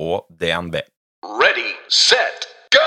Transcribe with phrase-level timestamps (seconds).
[0.00, 0.80] og DNB.
[1.40, 2.86] Ready, set, go!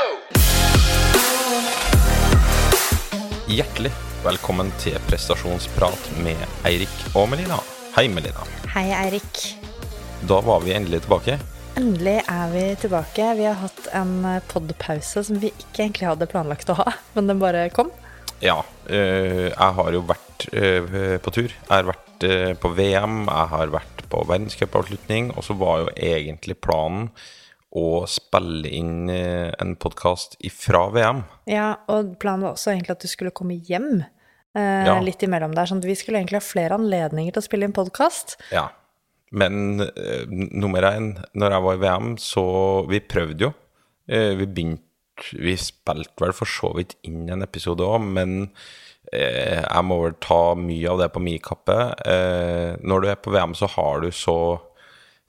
[3.54, 3.92] Hjertelig
[4.24, 7.60] velkommen til prestasjonsprat med Eirik og Melina.
[7.94, 8.48] Hei, Melina.
[8.74, 9.44] Hei, Eirik.
[10.26, 11.38] Da var vi endelig tilbake.
[11.78, 13.28] Endelig er vi tilbake.
[13.38, 14.16] Vi har hatt en
[14.50, 17.94] podpause som vi ikke egentlig hadde planlagt å ha, men den bare kom.
[18.42, 21.54] Ja, øh, jeg har jo vært øh, på tur.
[21.54, 25.94] Jeg har vært øh, på VM, jeg har vært på verdenscupavslutning, og så var jo
[25.96, 27.10] egentlig planen
[27.74, 31.24] å spille inn øh, en podkast ifra VM.
[31.50, 35.00] Ja, og planen var også egentlig at du skulle komme hjem eh, Ja.
[35.02, 37.74] litt imellom der, sånn at vi skulle egentlig ha flere anledninger til å spille inn
[37.76, 38.38] podkast.
[38.54, 38.68] Ja.
[39.34, 42.44] Men eh, nummer én, når jeg var i VM, så
[42.92, 43.54] Vi prøvde jo.
[44.06, 44.84] Eh, vi begynte
[45.34, 48.52] Vi spilte vel for så vidt inn en episode òg, men eh,
[49.14, 51.78] jeg må vel ta mye av det på min kappe.
[52.10, 54.38] Eh, når du er på VM, så har du så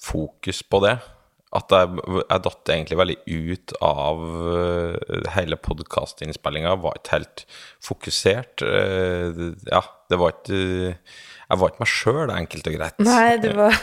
[0.05, 0.99] fokus på det
[1.55, 4.23] at jeg, jeg datt egentlig veldig ut av
[4.59, 6.75] eh, hele podkastinnspillinga.
[6.83, 7.45] Var ikke helt
[7.85, 8.65] fokusert.
[8.67, 10.97] Eh, ja, det var ikke
[11.45, 13.01] Jeg var ikke meg sjøl, enkelt og greit.
[13.05, 13.77] Nei, du var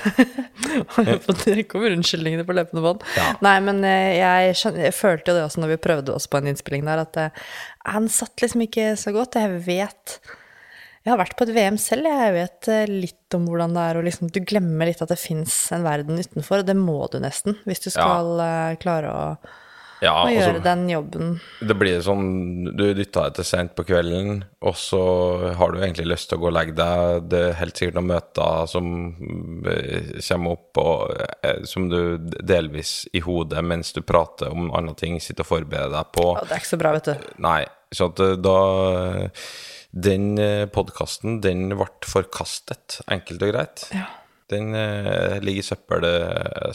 [1.46, 3.06] Det kommer unnskyldningene på løpende bånd.
[3.18, 3.32] Ja.
[3.46, 6.42] Nei, men eh, jeg, skjønner, jeg følte jo det også når vi prøvde oss på
[6.42, 7.42] en innspilling der, at eh,
[7.94, 9.38] han satt liksom ikke så godt.
[9.38, 10.18] Jeg vet
[11.06, 14.00] Jeg har vært på et VM selv, jeg vet eh, litt om hvordan det er,
[14.00, 17.20] og liksom du glemmer litt at det fins en verden utenfor, og det må du
[17.22, 18.54] nesten hvis du skal ja.
[18.82, 19.26] klare å,
[20.02, 21.34] Ja, å altså, gjøre den jobben.
[21.62, 25.02] Det blir sånn Du dytta deg til sent på kvelden, og så
[25.60, 27.28] har du egentlig lyst til å gå og legge deg.
[27.30, 28.88] Det er helt sikkert noen møter som
[29.70, 34.96] eh, kommer opp, og eh, som du delvis i hodet mens du prater om andre
[34.98, 36.32] ting, sitter og forbereder deg på.
[36.34, 37.30] Ja, det er ikke så bra, vet du.
[37.46, 37.60] Nei,
[37.94, 38.58] så at eh, da
[39.92, 40.40] Den
[40.72, 43.86] podkasten, den ble forkastet, enkelt og greit.
[43.92, 44.08] Ja.
[44.52, 46.08] Den eh, ligger i søppel,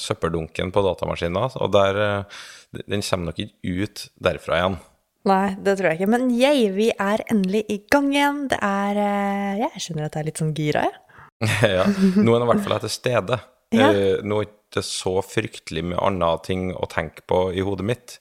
[0.03, 2.44] søppeldunken på datamaskinen, og der, eh,
[2.84, 4.78] den kommer nok ikke ut derfra igjen.
[5.26, 6.12] Nei, det tror jeg ikke.
[6.15, 8.44] Men yay, vi er endelig i gang igjen.
[8.53, 11.03] Det er eh, Jeg skjønner at jeg er litt sånn gira, jeg.
[11.76, 11.84] ja.
[12.16, 13.42] Nå er det i hvert fall jeg til stede.
[13.75, 13.88] Ja.
[13.91, 17.84] Eh, nå er det ikke så fryktelig med andre ting å tenke på i hodet
[17.88, 18.12] mitt.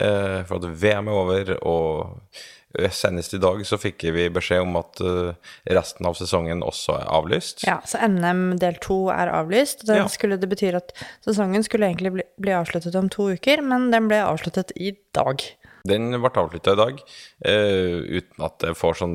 [0.00, 2.46] Eh, for at VM er over, og eh,
[2.92, 7.06] senest i dag så fikk vi beskjed om at eh, resten av sesongen også er
[7.18, 7.64] avlyst.
[7.66, 9.86] Ja, så NM del to er avlyst.
[9.88, 10.08] Den Ja.
[10.12, 10.92] skulle, det betyr at
[11.24, 15.42] sesongen skulle egentlig bli, bli avsluttet om to uker, men den ble avsluttet i dag.
[15.86, 17.00] Den ble avslutta i dag,
[17.46, 19.12] uh, uten at det får sånn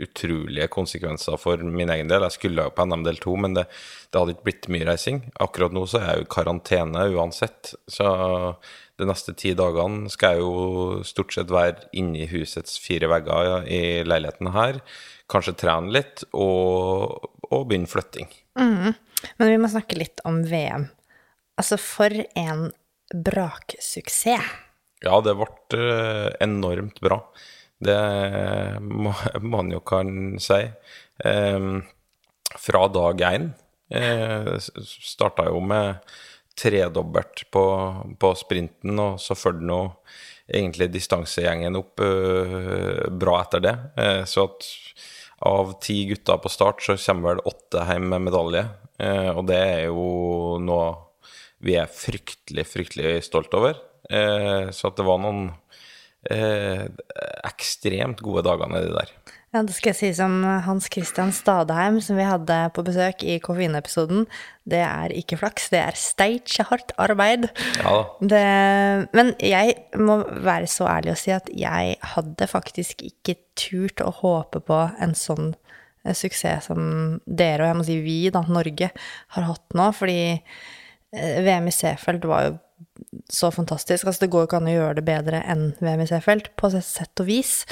[0.00, 2.24] utrolige konsekvenser for min egen del.
[2.24, 3.66] Jeg skulle jo på NM del 2, men det,
[4.08, 5.20] det hadde ikke blitt mye reising.
[5.44, 8.08] Akkurat nå så er jeg jo i karantene uansett, så
[9.00, 13.66] de neste ti dagene skal jeg jo stort sett være inne i husets fire vegger
[13.66, 14.80] i leiligheten her.
[15.30, 18.30] Kanskje trene litt, og, og begynne flytting.
[19.38, 20.88] Men vi må snakke litt om VM.
[21.60, 22.70] Altså, for en
[23.10, 24.50] braksuksess.
[25.00, 25.48] Ja, det ble
[25.80, 27.22] eh, enormt bra.
[27.80, 27.96] Det
[28.84, 29.14] må
[29.54, 30.60] man jo kan si.
[31.24, 31.68] Eh,
[32.60, 33.50] fra dag én
[33.94, 36.00] eh, starta jo med
[36.60, 37.64] tredobbelt på,
[38.20, 39.80] på sprinten, og så fulgte nå
[40.50, 43.74] egentlig distansegjengen opp eh, bra etter det.
[44.02, 44.68] Eh, så at
[45.46, 48.66] av ti gutter på start, så kommer vel åtte hjem med medalje.
[49.00, 50.90] Eh, og det er jo noe
[51.64, 53.78] vi er fryktelig, fryktelig stolt over.
[54.10, 55.50] Eh, så at det var noen
[56.28, 56.86] eh,
[57.48, 59.12] ekstremt gode dager nedi der.
[59.50, 63.40] Ja, det skal jeg si som Hans Christian Stadheim, som vi hadde på besøk i
[63.42, 64.28] koffeinepisoden.
[64.62, 67.48] Det er ikke flaks, det er steinkjehardt arbeid.
[67.80, 67.96] Ja.
[68.22, 68.42] Det,
[69.10, 74.12] men jeg må være så ærlig å si at jeg hadde faktisk ikke turt å
[74.20, 75.48] håpe på en sånn
[76.04, 78.92] eh, suksess som dere, og jeg må si vi, da, Norge,
[79.34, 79.88] har hatt nå.
[79.98, 82.54] Fordi eh, VM i Seefeld var jo
[83.26, 84.06] så fantastisk.
[84.06, 86.70] Altså, det går jo ikke an å gjøre det bedre enn VM i Seefeld, på
[86.78, 87.64] sett og vis.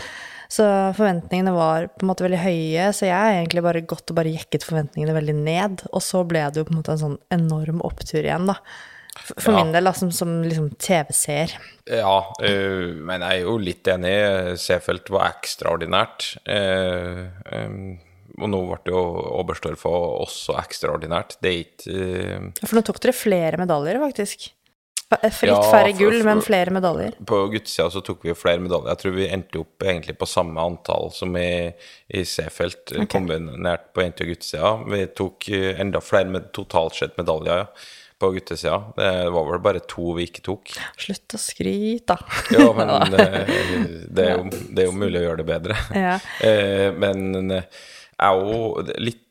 [0.49, 0.65] Så
[0.97, 4.33] forventningene var på en måte veldig høye, så jeg har egentlig bare gått og bare
[4.33, 5.83] jekket forventningene veldig ned.
[5.93, 8.56] Og så ble det jo på en måte en sånn enorm opptur igjen, da.
[9.19, 9.59] For, Ja.
[9.65, 11.53] min del, da, som, som liksom TV-seer.
[11.91, 14.15] Ja, øh, men jeg er jo litt enig.
[14.62, 16.37] Seefeld var ekstraordinært.
[16.49, 17.25] Eh,
[17.59, 17.99] em,
[18.39, 19.00] og nå ble jo
[19.41, 21.35] Oberstdorf også ekstraordinært.
[21.43, 24.53] Det er ikke eh, For nå tok dere flere medaljer, faktisk.
[25.08, 27.14] F- Fritt Ja, færre gull, men flere medaljer.
[27.26, 28.90] På guttesida så tok vi flere medaljer.
[28.93, 31.70] Jeg tror vi endte opp egentlig på samme antall som i,
[32.12, 33.08] i C-felt, okay.
[33.14, 34.75] kombinert på jente- og guttesida.
[34.93, 37.70] Vi tok eh, enda flere med, totalt sett medaljer ja,
[38.20, 38.82] på guttesida.
[38.99, 40.75] Det var vel bare to vi ikke tok.
[41.00, 42.43] Slutt å skryte, da.
[42.52, 43.54] Ja, men eh,
[44.04, 45.81] det, er jo, det er jo mulig å gjøre det bedre.
[45.96, 46.19] Ja.
[46.44, 47.81] Eh, men eh,
[48.19, 49.25] jeg jo litt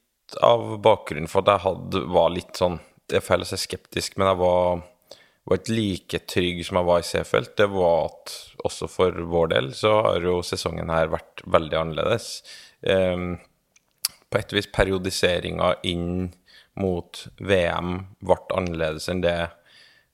[0.43, 4.17] av bakgrunnen for at jeg hadde, var litt sånn Det er feil å si skeptisk,
[4.19, 4.81] men jeg var,
[5.55, 7.53] ikke like trygg som jeg var i C-felt.
[7.55, 8.33] Det var at
[8.67, 12.31] også for vår del så har jo sesongen her vært veldig annerledes.
[12.83, 13.37] Um,
[14.27, 16.33] på et vis periodiseringa inn
[16.77, 19.37] mot VM ble annerledes enn det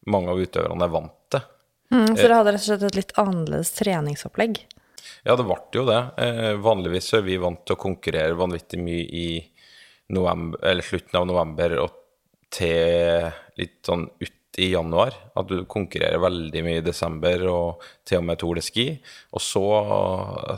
[0.06, 1.50] mange av utøverne er vant til.
[1.94, 4.62] Mm, så dere hadde rett og slett et litt annerledes treningsopplegg.
[5.25, 6.00] Ja, det ble jo det.
[6.21, 9.27] Eh, vanligvis er vi vant til å konkurrere vanvittig mye i
[10.13, 12.00] november, eller slutten av november og
[12.53, 15.16] til litt sånn ut i januar.
[15.36, 18.88] At du konkurrerer veldig mye i desember og til og med Tour de Ski.
[19.34, 19.64] Og så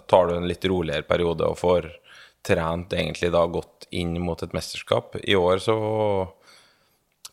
[0.10, 1.92] tar du en litt roligere periode og får
[2.46, 5.18] trent egentlig da godt inn mot et mesterskap.
[5.24, 5.78] I år så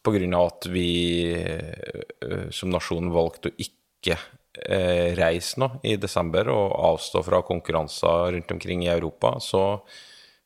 [0.03, 0.89] på grunn av at vi
[1.31, 8.33] eh, som nasjon valgte å ikke eh, reise nå i desember og avstå fra konkurranser
[8.35, 9.63] rundt omkring i Europa, så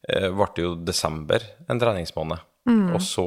[0.09, 2.53] eh, ble det jo desember en treningsmåned.
[2.67, 3.25] Og så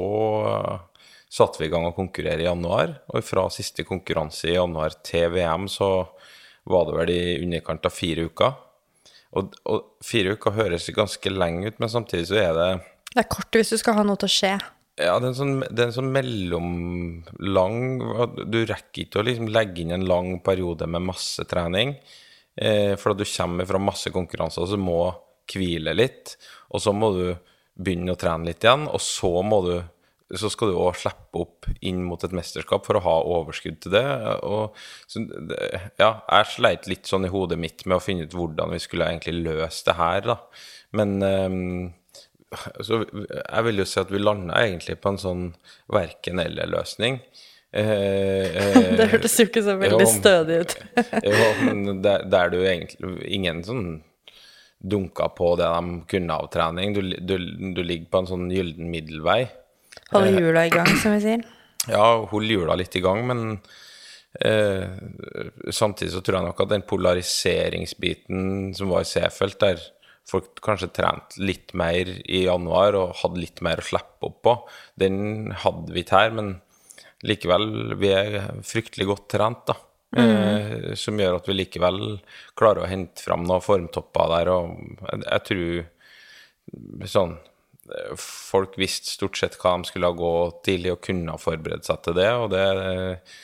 [1.30, 5.30] satte vi i gang å konkurrere i januar, og fra siste konkurranse i januar til
[5.36, 5.90] VM så
[6.70, 8.58] var det vel i underkant av fire uker.
[9.38, 12.68] Og, og fire uker høres ganske lenge ut, men samtidig så er det
[13.14, 14.54] Det er kort hvis du skal ha noe til å skje.
[14.98, 17.78] ja, det er en sånn, er en sånn mellomlang
[18.50, 21.94] Du rekker ikke å liksom legge inn en lang periode med masse trening.
[22.58, 25.14] Eh, for da du kommer fra masse konkurranser, så må
[25.50, 26.34] hvile litt.
[26.74, 27.24] Og så må du
[27.80, 29.74] begynne å trene litt igjen, og så må du
[30.38, 33.94] så skal du òg slippe opp inn mot et mesterskap for å ha overskudd til
[33.96, 34.04] det.
[34.46, 34.76] Og,
[35.10, 35.24] så,
[35.98, 39.08] ja, jeg sleit litt sånn i hodet mitt med å finne ut hvordan vi skulle
[39.10, 40.36] egentlig løse det her, da.
[40.96, 41.88] Men um,
[42.82, 45.44] så jeg vil jo si at vi landa egentlig på en sånn
[45.94, 47.20] verken-eller-løsning.
[47.70, 50.76] Eh, eh, Det hørtes jo ikke så veldig jo, stødig ut.
[51.28, 53.84] jo, men der, der du egentlig Ingen sånn
[54.80, 56.94] dunka på det de kunne av trening.
[56.96, 57.36] Du, du,
[57.76, 59.44] du ligger på en sånn gyllen middelvei.
[60.10, 61.46] Holde hjula i gang, som vi sier.
[61.88, 63.38] Ja, holde hjula litt i gang, men
[64.44, 64.84] eh,
[65.72, 69.80] samtidig så tror jeg nok at den polariseringsbiten som var i C-felt, der
[70.28, 74.54] folk kanskje trente litt mer i januar og hadde litt mer å slippe opp på,
[75.00, 76.52] den hadde vi ikke her, men
[77.26, 79.80] likevel, vi er fryktelig godt trent, da.
[80.20, 82.00] Eh, som gjør at vi likevel
[82.58, 84.74] klarer å hente fram noen formtopper der, og
[85.06, 87.49] jeg, jeg tror sånn eh,
[88.20, 90.34] Folk visste stort sett hva de skulle gå
[90.66, 92.28] tidlig og kunne ha forberedt seg til det.
[92.36, 93.40] Og det eh,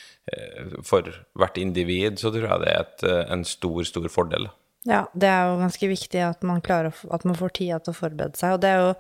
[0.87, 4.49] for hvert individ så tror jeg det er et, eh, en stor, stor fordel.
[4.87, 7.99] Ja, det er jo ganske viktig at man klarer at man får tida til å
[7.99, 8.55] forberede seg.
[8.55, 8.93] Og det er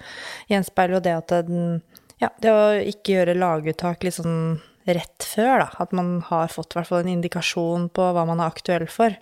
[0.50, 1.82] gjenspeiler jo det at den,
[2.22, 2.64] ja, det å
[2.94, 5.68] ikke gjøre laguttak litt sånn rett før, da.
[5.82, 9.14] At man har fått i hvert fall en indikasjon på hva man er aktuell for.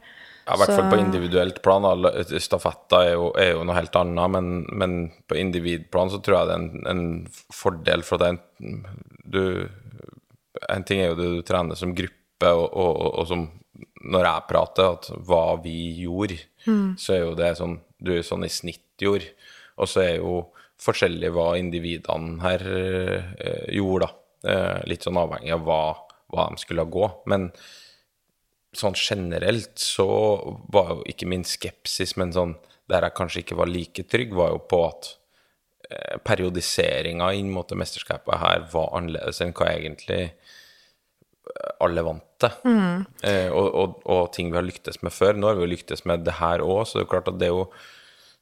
[0.45, 1.87] Ja, I hvert fall på individuelt plan.
[1.87, 2.11] da.
[2.43, 4.97] Stafetter er jo, er jo noe helt annet, men, men
[5.29, 8.43] på individplan så tror jeg det er en, en fordel for deg.
[9.25, 9.41] Du,
[10.69, 13.47] en ting er jo det du trener som gruppe, og, og, og, som
[14.05, 16.37] når jeg prater, at hva vi gjorde,
[17.01, 19.31] så er jo det sånn du er sånn i snitt gjorde.
[19.81, 20.43] Og så er jo
[20.85, 24.11] forskjellig hva individene her øh, gjorde, da.
[24.45, 25.81] Eh, litt sånn avhengig av hva,
[26.35, 27.07] hva de skulle gå.
[27.31, 27.49] Men
[28.79, 30.07] sånn generelt så
[30.73, 32.57] var jo ikke min skepsis, men sånn
[32.91, 35.09] der jeg kanskje ikke var like trygg, var jo på at
[35.89, 42.29] eh, periodiseringa inn mot det mesterskapet her var annerledes enn hva egentlig eh, alle vant
[42.45, 42.53] til.
[43.25, 45.39] Eh, og, og, og ting vi har lyktes med før.
[45.39, 47.49] Nå har vi jo lyktes med det her òg, så det er klart at det
[47.49, 47.67] er jo,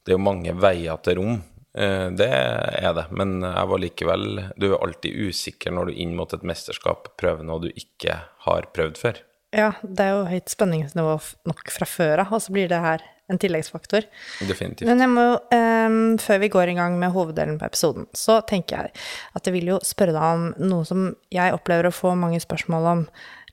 [0.03, 1.41] det er jo mange veier til rom.
[1.73, 4.27] Eh, det er det, men jeg var likevel
[4.61, 8.73] Du er alltid usikker når du inn mot et mesterskap prøver noe du ikke har
[8.75, 9.23] prøvd før.
[9.53, 11.17] Ja, det er jo høyt spenningsnivå
[11.49, 14.07] nok fra før av, og så blir det her en tilleggsfaktor.
[14.49, 14.89] Definitivt.
[14.89, 18.77] Men jeg må, ehm, før vi går i gang med hoveddelen på episoden, så tenker
[18.77, 18.95] jeg
[19.37, 22.89] at jeg vil jo spørre deg om noe som jeg opplever å få mange spørsmål
[22.93, 23.05] om,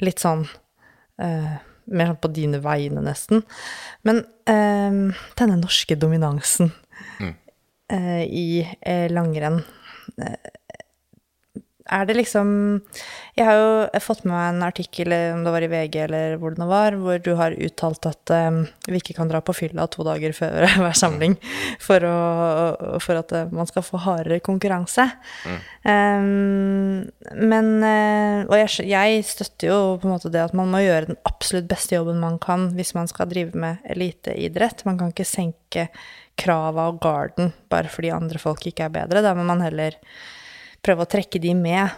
[0.03, 1.55] litt sånn uh,
[1.89, 3.43] mer sånn på dine vegne, nesten.
[4.07, 6.71] Men um, denne norske dominansen
[7.19, 9.63] eh, i uh, langrenn
[11.89, 12.49] er det liksom
[13.37, 16.53] Jeg har jo fått med meg en artikkel, om det var i VG eller hvor
[16.53, 19.87] det nå var, hvor du har uttalt at um, vi ikke kan dra på fylla
[19.87, 21.37] to dager før hver samling
[21.81, 25.05] for, å, for at eh, man skal få hardere konkurranse.
[25.87, 27.07] Um,
[27.39, 31.13] men eh, Og jeg, jeg støtter jo på en måte det at man må gjøre
[31.13, 34.83] den absolutt beste jobben man kan hvis man skal drive med eliteidrett.
[34.89, 35.87] Man kan ikke senke
[36.39, 39.23] krava og garden bare fordi andre folk ikke er bedre.
[39.23, 39.95] Da må man heller
[40.85, 41.97] prøve å trekke de med.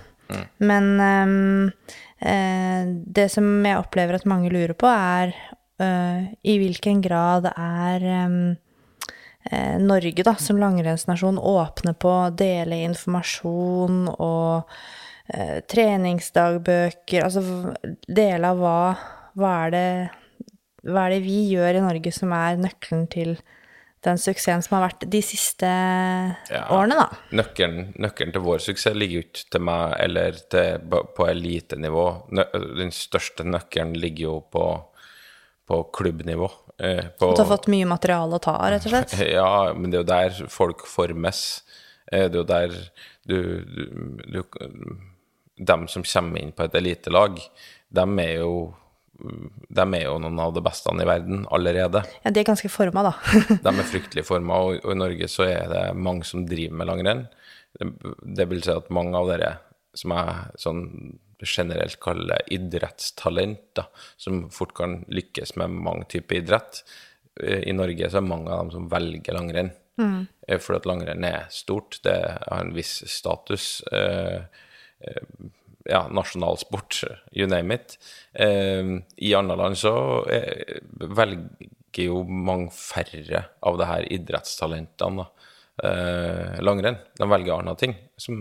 [0.58, 1.72] Men um,
[2.20, 5.34] eh, det som jeg opplever at mange lurer på, er
[5.82, 8.56] uh, i hvilken grad er um,
[9.50, 17.44] eh, Norge da, som langrennsnasjon åpne på å dele informasjon og uh, treningsdagbøker Altså
[18.08, 18.80] dele av hva,
[19.40, 19.88] hva er det
[20.82, 23.36] hva er det vi gjør i Norge som er nøkkelen til
[24.02, 25.68] den suksessen som har vært de siste
[26.74, 27.20] årene, da?
[27.38, 32.06] Nøkkelen, nøkkelen til vår suksess ligger jo ikke til meg eller til, på elitenivå.
[32.80, 34.66] Den største nøkkelen ligger jo på,
[35.70, 36.50] på klubbnivå.
[36.82, 39.16] Eh, på, Du har fått mye materiale å ta av, rett og slett?
[39.38, 41.62] Ja, men det er jo der folk formes.
[42.12, 42.78] Eh, Det er jo der
[43.30, 43.40] du,
[43.70, 43.84] du,
[44.26, 44.44] du
[45.62, 47.38] Dem som kommer inn på et elitelag,
[47.94, 48.54] dem er jo
[49.70, 52.04] dem er jo noen av de beste i verden allerede.
[52.24, 53.14] Ja, de er ganske forma, da.
[53.66, 56.90] De er fryktelig forma, og, og i Norge så er det mange som driver med
[56.90, 57.26] langrenn.
[57.78, 57.92] Det,
[58.40, 59.52] det vil si at mange av dere
[59.98, 60.82] som jeg sånn
[61.42, 63.88] generelt kaller idrettstalent, da,
[64.20, 66.84] som fort kan lykkes med mange typer idrett.
[67.42, 69.72] Eh, I Norge så er mange av dem som velger langrenn.
[70.02, 70.26] Mm.
[70.62, 73.82] For at langrenn er stort, det har en viss status.
[73.92, 74.46] Eh,
[75.86, 77.98] ja, nasjonalsport, you name it.
[78.34, 79.94] Eh, I andre land så
[80.30, 85.26] eh, velger jo mange færre av det her idrettstalentene
[85.84, 87.00] eh, langrenn.
[87.18, 88.38] De velger andre ting som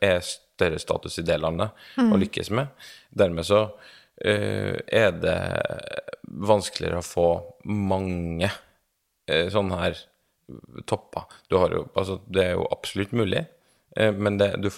[0.00, 1.70] er større status i det landet
[2.02, 2.72] å lykkes med.
[3.10, 3.66] Dermed så
[4.24, 5.38] eh, er det
[6.28, 7.28] vanskeligere å få
[7.68, 8.50] mange
[9.28, 9.98] sånne her
[10.88, 11.26] topper.
[11.52, 13.42] Du har jo, altså, det er jo absolutt mulig,
[13.92, 14.70] men det, du,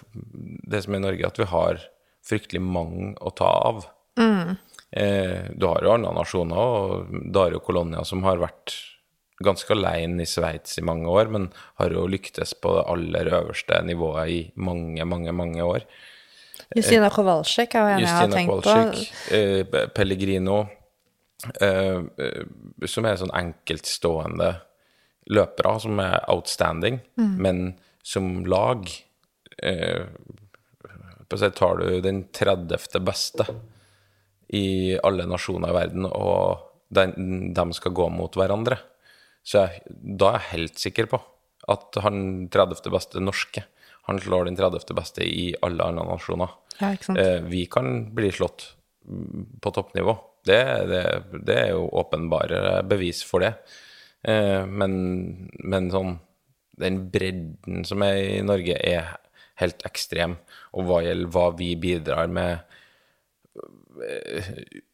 [0.66, 1.84] det som er i Norge, er at vi har
[2.26, 3.84] fryktelig mange å ta av.
[4.90, 8.74] Eh, du har jo andre nasjoner, og Dario Colonia som har vært
[9.40, 11.48] ganske alene i Sveits i mange år, men
[11.80, 15.86] har jo lyktes på det aller øverste nivået i mange, mange, mange år.
[16.76, 20.58] Justina Kowalczyk er jo en jeg har tenkt Kowalczyk, eh, Pellegrino,
[21.60, 22.42] eh, eh,
[22.86, 24.52] som er sånn enkeltstående
[25.30, 28.86] løpere som er outstanding, men som lag
[29.62, 30.06] eh,
[31.30, 33.00] på å tar du den 30.
[33.06, 33.46] beste
[34.56, 37.06] i alle nasjoner i verden, og de,
[37.54, 38.80] de skal gå mot hverandre.
[39.46, 41.20] Så jeg, da er jeg helt sikker på
[41.70, 42.90] at han 30.
[42.92, 43.62] beste norske,
[44.08, 44.90] han slår den 30.
[44.96, 46.56] beste i alle andre nasjoner.
[46.80, 46.90] Ja?
[47.14, 48.72] Eh, vi kan bli slått
[49.60, 50.16] på toppnivå.
[50.46, 51.04] Det, det,
[51.46, 53.52] det er jo åpenbare bevis for det.
[54.24, 54.92] Eh, men,
[55.64, 56.18] men sånn
[56.80, 59.12] Den bredden som er i Norge, er
[59.60, 60.36] helt ekstrem.
[60.76, 62.58] Og hva gjelder hva vi bidrar med
[64.06, 64.50] eh,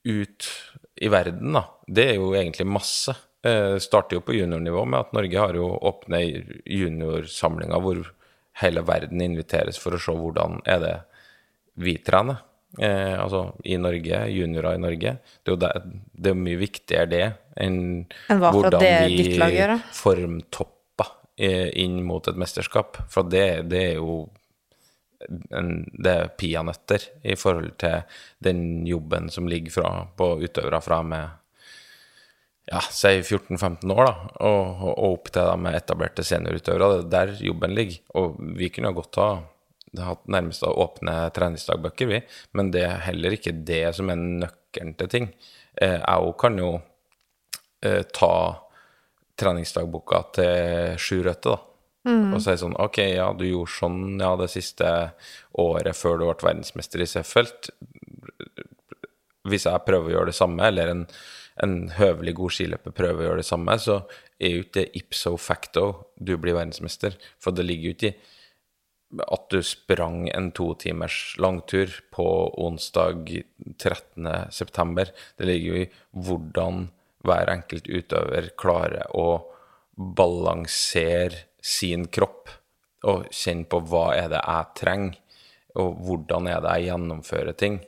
[0.07, 0.51] ut
[0.97, 3.15] i verden, da, det er jo egentlig masse.
[3.47, 6.23] Det starter jo på juniornivå med at Norge har jo åpne
[6.65, 8.01] juniorsamlinger hvor
[8.63, 10.97] hele verden inviteres for å se hvordan er det
[11.85, 12.41] vi trener.
[12.79, 15.13] Eh, altså i Norge, juniorer i Norge.
[15.43, 15.71] Det er jo det,
[16.13, 17.79] det er mye viktigere det enn
[18.33, 23.01] en hvordan det vi formtopper eh, inn mot et mesterskap.
[23.13, 24.27] For det, det er jo
[25.27, 28.03] det er peanøtter i forhold til
[28.45, 31.29] den jobben som ligger fra, på utøvere fra med
[32.67, 34.15] ja, si 14-15 år, da,
[34.47, 37.03] og, og opp til de etablerte seniorutøvere.
[37.05, 38.01] Det er der jobben ligger.
[38.19, 39.29] Og vi kunne godt ha
[40.03, 42.21] hatt nærmest åpne treningsdagbøker, vi,
[42.59, 45.31] men det er heller ikke det som er nøkkelen til ting.
[45.77, 46.75] Eh, jeg òg kan jo
[47.87, 48.35] eh, ta
[49.39, 51.76] treningsdagboka til Sju Røtte, da.
[52.07, 54.93] Og si sånn OK, ja, du gjorde sånn ja, det siste
[55.59, 57.71] året før du ble verdensmester i Seefeld.
[59.47, 61.03] Hvis jeg prøver å gjøre det samme, eller en,
[61.63, 64.01] en høvelig god skiløper prøver å gjøre det samme, så
[64.39, 65.87] er jo ikke det ipso facto
[66.19, 67.19] du blir verdensmester.
[67.43, 68.33] For det ligger jo ikke i
[69.23, 72.27] at du sprang en to timers langtur på
[72.59, 73.31] onsdag
[73.79, 74.29] 13.
[74.51, 75.13] september.
[75.39, 75.91] Det ligger jo i
[76.27, 76.89] hvordan
[77.27, 79.29] hver enkelt utøver klarer å
[79.97, 82.53] balansere sin kropp
[83.07, 85.19] og kjenne på hva er det jeg trenger,
[85.77, 87.81] og hvordan er det jeg gjennomfører ting.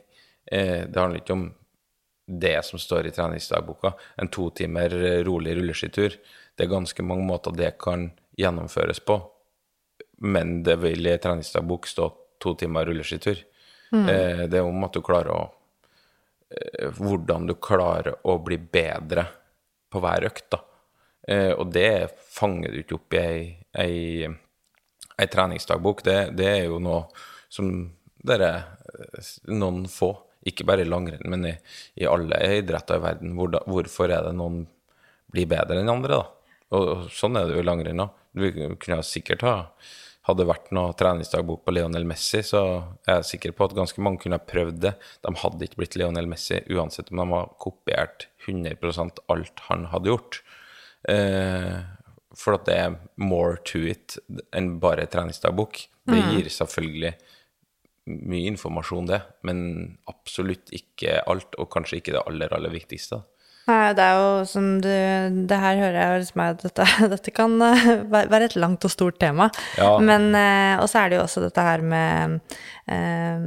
[0.45, 1.47] Eh, det handler ikke om
[2.29, 4.93] det som står i treningsdagboka, en to timer
[5.25, 6.19] rolig rulleskitur.
[6.53, 9.17] Det er ganske mange måter det kan gjennomføres på
[10.19, 13.37] men det vil i treningsdagbok stå to timer rulleskitur.
[13.91, 14.05] Mm.
[14.51, 15.43] det er om at du klarer å
[16.53, 19.23] eh, Hvordan du klarer å bli bedre
[19.89, 20.59] på hver økt, da.
[21.25, 23.39] Eh, og det fanger du ikke opp i ei,
[23.79, 24.27] ei,
[25.19, 26.03] ei treningsdagbok.
[26.05, 27.05] Det, det er jo noe
[27.51, 27.71] som
[28.19, 28.51] dere
[29.53, 30.09] Noen få,
[30.49, 31.51] ikke bare i langrenn, men i,
[32.01, 33.35] i alle idretter i verden.
[33.37, 34.63] Hvor, hvorfor er det noen
[35.29, 36.55] blir bedre enn andre, da?
[36.73, 38.15] Og, og sånn er det jo i langrenn òg.
[38.33, 38.45] Du
[38.81, 39.55] kunne sikkert ha
[40.29, 42.61] hadde det vært noe treningsdagbok på Lionel Messi, så
[43.07, 44.93] er jeg sikker på at ganske mange kunne ha prøvd det.
[45.25, 50.11] De hadde ikke blitt Lionel Messi uansett om de har kopiert 100% alt han hadde
[50.11, 50.41] gjort.
[51.09, 51.79] Eh,
[52.39, 54.17] for at det er more to it
[54.55, 55.81] enn bare treningsdagbok.
[56.09, 57.13] Det gir selvfølgelig
[58.09, 59.59] mye informasjon, det, men
[60.09, 63.21] absolutt ikke alt, og kanskje ikke det aller, aller viktigste.
[63.69, 67.53] Nei, det er jo som du Det her hører jeg liksom at dette, dette kan
[67.61, 69.49] eh, være et langt og stort tema.
[69.77, 69.91] Ja.
[70.01, 72.39] Men eh, Og så er det jo også dette her med
[72.89, 73.45] eh,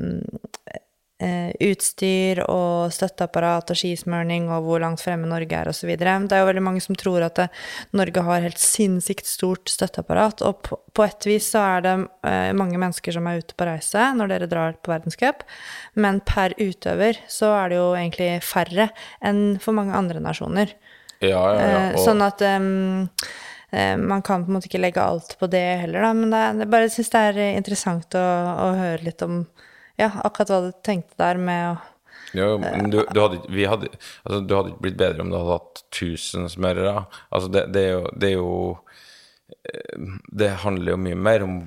[1.62, 5.92] utstyr og støtteapparat og skismørning og hvor langt fremme Norge er osv.
[5.98, 7.60] Det er jo veldig mange som tror at eh,
[7.96, 11.94] Norge har helt sinnssykt stort støtteapparat, og på, et vis så er det
[12.28, 15.46] eh, mange mennesker som er ute på reise når dere drar på verdenscup,
[15.94, 18.90] men per utøver så er det jo egentlig færre
[19.24, 20.74] enn for mange andre nasjoner.
[21.22, 21.82] Ja, ja, ja.
[21.88, 25.66] Eh, Og, Sånn at eh, man kan på en måte ikke legge alt på det
[25.84, 26.14] heller, da.
[26.16, 28.24] Men det, jeg bare syns det er eh, interessant å,
[28.66, 29.44] å høre litt om
[30.00, 31.80] ja, akkurat hva du tenkte der med å
[32.32, 33.88] jo, men du, du, hadde, ikke- vi hadde,
[34.24, 37.02] altså, du hadde blitt bedre om du hadde hatt 1000 smørere.
[37.28, 38.52] Altså, det, det, er jo, det er jo
[39.68, 41.58] eh, Det handler jo mye mer om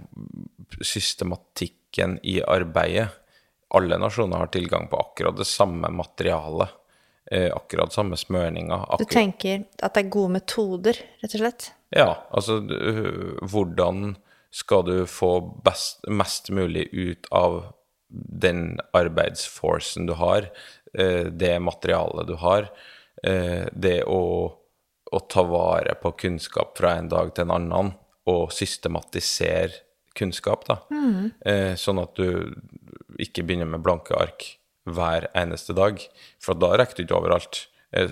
[0.82, 3.08] systematikken i arbeidet.
[3.76, 6.70] Alle nasjoner har tilgang på akkurat det samme materialet.
[7.32, 8.84] Eh, akkurat samme smørninga.
[9.02, 11.72] Du tenker at det er gode metoder, rett og slett?
[11.96, 12.60] ja, altså
[13.46, 14.16] hvordan
[14.56, 15.30] skal du få
[15.66, 17.62] best, mest mulig ut av
[18.16, 20.50] den arbeidsforcen du har,
[20.94, 22.70] eh, det materialet du har,
[23.24, 24.54] eh, det å,
[25.12, 27.94] å ta vare på kunnskap fra en dag til en annen,
[28.26, 29.84] og systematisere
[30.18, 30.80] kunnskap, da.
[31.46, 32.56] Eh, sånn at du
[33.22, 34.48] ikke begynner med blanke ark
[34.90, 36.02] hver eneste dag,
[36.42, 37.68] for da rekker du ikke overalt.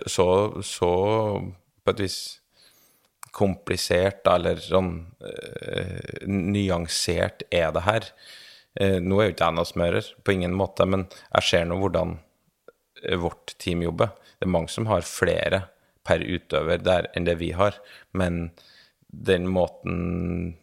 [0.07, 0.25] Så,
[0.63, 0.89] så
[1.83, 2.17] på et vis
[3.35, 4.93] komplisert eller sånn
[6.29, 8.07] nyansert er det her.
[8.79, 11.05] Eh, nå er jo ikke jeg noen smører, på ingen måte, men
[11.35, 12.17] jeg ser nå hvordan
[13.03, 14.13] eh, vårt team jobber.
[14.39, 15.65] Det er mange som har flere
[16.03, 17.77] per utøver der enn det vi har,
[18.17, 18.47] men
[19.07, 20.55] den måten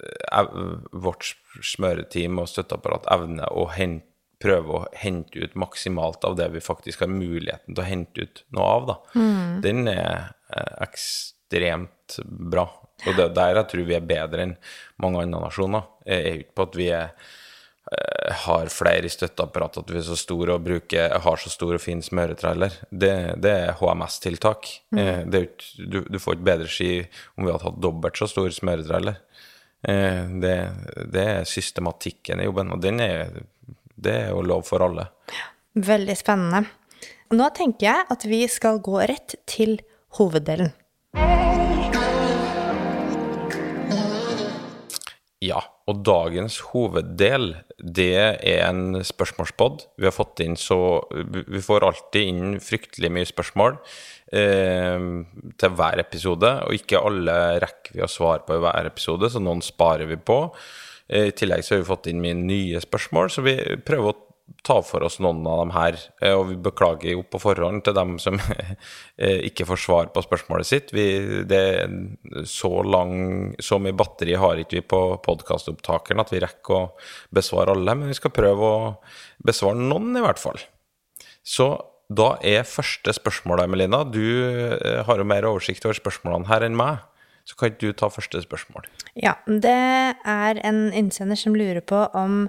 [0.00, 0.54] eh,
[0.92, 4.08] vårt smøreteam og støtteapparat evner å hente,
[4.42, 8.40] prøve å hente ut maksimalt av det vi faktisk har muligheten til å hente ut
[8.56, 8.96] noe av, da.
[9.62, 10.32] Den er
[10.82, 12.64] ekstremt bra.
[13.06, 14.56] Og det er der jeg tror vi er bedre enn
[15.02, 15.86] mange andre nasjoner.
[16.06, 17.30] Jeg er ikke på at vi er,
[18.46, 21.82] har flere i støtteapparatet, at vi er så store og bruker, har så stor og
[21.82, 22.74] fin smøretrailer.
[22.90, 24.68] Det, det er HMS-tiltak.
[24.96, 26.90] Eh, jo ikke- du, du får ikke bedre ski
[27.36, 29.18] om vi hadde hatt dobbelt så stor smøretrailer.
[29.88, 30.56] Eh, det,
[31.12, 33.32] det er systematikken i jobben, og den er,
[33.96, 35.08] det er jo lov for alle.
[35.74, 36.66] Veldig spennende.
[37.32, 39.78] Nå tenker jeg at vi skal gå rett til
[40.18, 40.72] hoveddelen.
[45.42, 45.58] Ja,
[45.90, 47.48] og dagens hoveddel,
[47.82, 49.88] det er en spørsmålspod.
[49.98, 50.76] Vi har fått inn så
[51.10, 53.74] Vi får alltid inn fryktelig mye spørsmål
[54.38, 55.08] eh,
[55.58, 59.42] til hver episode, og ikke alle rekker vi å svare på i hver episode, så
[59.42, 60.38] noen sparer vi på.
[61.10, 64.20] Eh, I tillegg så har vi fått inn mye nye spørsmål, så vi prøver å
[64.66, 65.98] ta for oss noen av dem her.
[66.22, 68.38] Eh, Og vi beklager jo på forhånd til dem som
[69.22, 70.92] eh, ikke får svar på spørsmålet sitt.
[70.96, 71.06] Vi,
[71.48, 71.62] det
[72.48, 76.82] så, lang, så mye batteri har ikke vi på podkastopptakeren at vi rekker å
[77.34, 78.92] besvare alle, men vi skal prøve å
[79.44, 80.60] besvare noen, i hvert fall.
[81.42, 81.72] Så
[82.12, 84.02] da er første spørsmål, Emelina.
[84.04, 87.02] Du eh, har jo mer oversikt over spørsmålene her enn meg,
[87.44, 88.86] så kan ikke du ta første spørsmål?
[89.18, 92.46] Ja, det er en innsender som lurer på om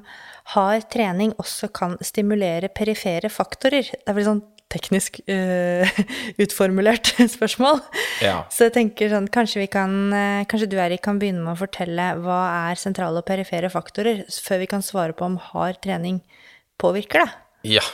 [0.54, 3.90] hard trening også kan stimulere perifere faktorer.
[3.90, 6.02] Det er vel sånn teknisk uh,
[6.44, 7.82] utformulert spørsmål.
[8.24, 8.44] Ja.
[8.54, 11.62] Så jeg tenker sånn, kanskje vi kan, eh, kanskje du Erik kan begynne med å
[11.64, 12.40] fortelle hva
[12.72, 16.22] er sentrale og perifere faktorer, før vi kan svare på om hard trening
[16.82, 17.34] påvirker det.
[17.78, 17.86] Ja.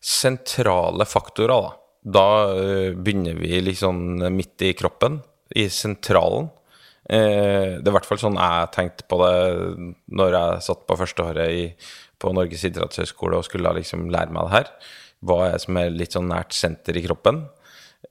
[0.00, 1.74] Sentrale faktorer, da.
[2.06, 5.20] Da eh, begynner vi litt sånn midt i kroppen,
[5.54, 6.50] i sentralen.
[7.06, 9.34] Eh, det er i hvert fall sånn jeg tenkte på det
[10.18, 11.66] når jeg satt på førsteåret i,
[12.18, 14.72] på Norges idrettshøgskole og skulle liksom lære meg det her.
[15.26, 17.44] Hva er som er litt sånn nært senter i kroppen?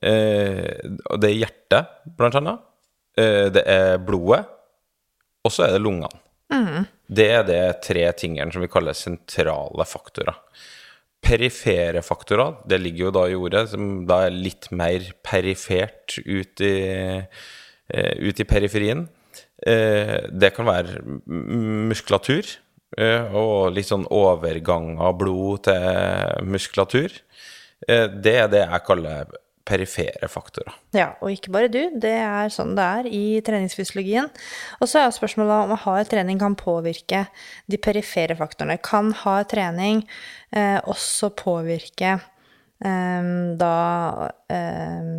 [0.00, 2.64] Eh, og det er hjertet, blant annet.
[3.18, 4.44] Eh, det er blodet.
[5.46, 6.22] Og så er det lungene.
[7.06, 10.38] Det er de tre tingene som vi kaller sentrale faktorer.
[11.26, 16.62] Perifere faktorer, det ligger jo da i ordet, som da er litt mer perifert ut
[16.62, 16.76] i,
[17.90, 19.08] eh, ut i periferien.
[19.66, 22.46] Eh, det kan være muskulatur,
[22.96, 27.10] eh, og litt sånn overgang av blod til muskulatur.
[27.86, 29.26] Det er det jeg kaller
[29.66, 30.74] perifere faktorer.
[30.94, 34.28] Ja, og ikke bare du, det er sånn det er i treningsfysiologien.
[34.80, 37.24] Og så er spørsmålet om hard trening kan påvirke
[37.66, 38.78] de perifere faktorene.
[38.86, 40.04] Kan hard trening
[40.54, 43.74] eh, også påvirke eh, da
[44.54, 45.10] eh,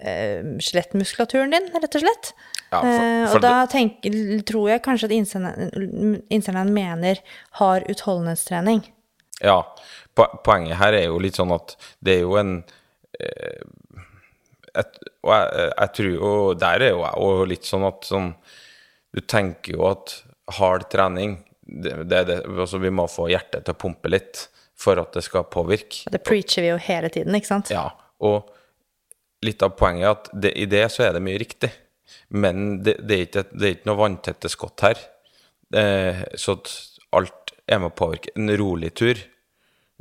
[0.00, 2.32] eh, skjelettmuskulaturen din, rett og slett?
[2.70, 5.16] Ja, for- eh, for og da tenker, tror jeg kanskje at
[6.30, 7.20] innsenderen mener
[7.60, 8.84] hard utholdenhetstrening.
[9.42, 9.62] Ja,
[10.44, 12.62] poenget her er jo litt sånn at det er jo en
[13.18, 18.28] et, Og jeg, jeg tror jo Der er jo jeg òg litt sånn at sånn
[19.10, 20.14] Du tenker jo at
[20.60, 24.46] hard trening det, det, det, altså Vi må få hjertet til å pumpe litt
[24.80, 26.08] for at det skal påvirke.
[26.08, 27.68] Det preacher vi jo hele tiden, ikke sant?
[27.68, 27.90] Ja,
[28.24, 28.48] og
[29.44, 31.68] litt av poenget er at det, i det så er det mye riktig.
[32.32, 35.02] Men det, det, er, ikke, det er ikke noe vanntette skott her.
[35.76, 36.72] Eh, så at
[37.18, 38.32] alt er med å påvirke.
[38.38, 39.20] En rolig tur,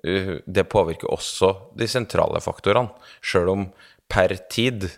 [0.03, 2.91] det påvirker også de sentrale faktorene.
[3.21, 3.65] Sjøl om
[4.09, 4.89] per tid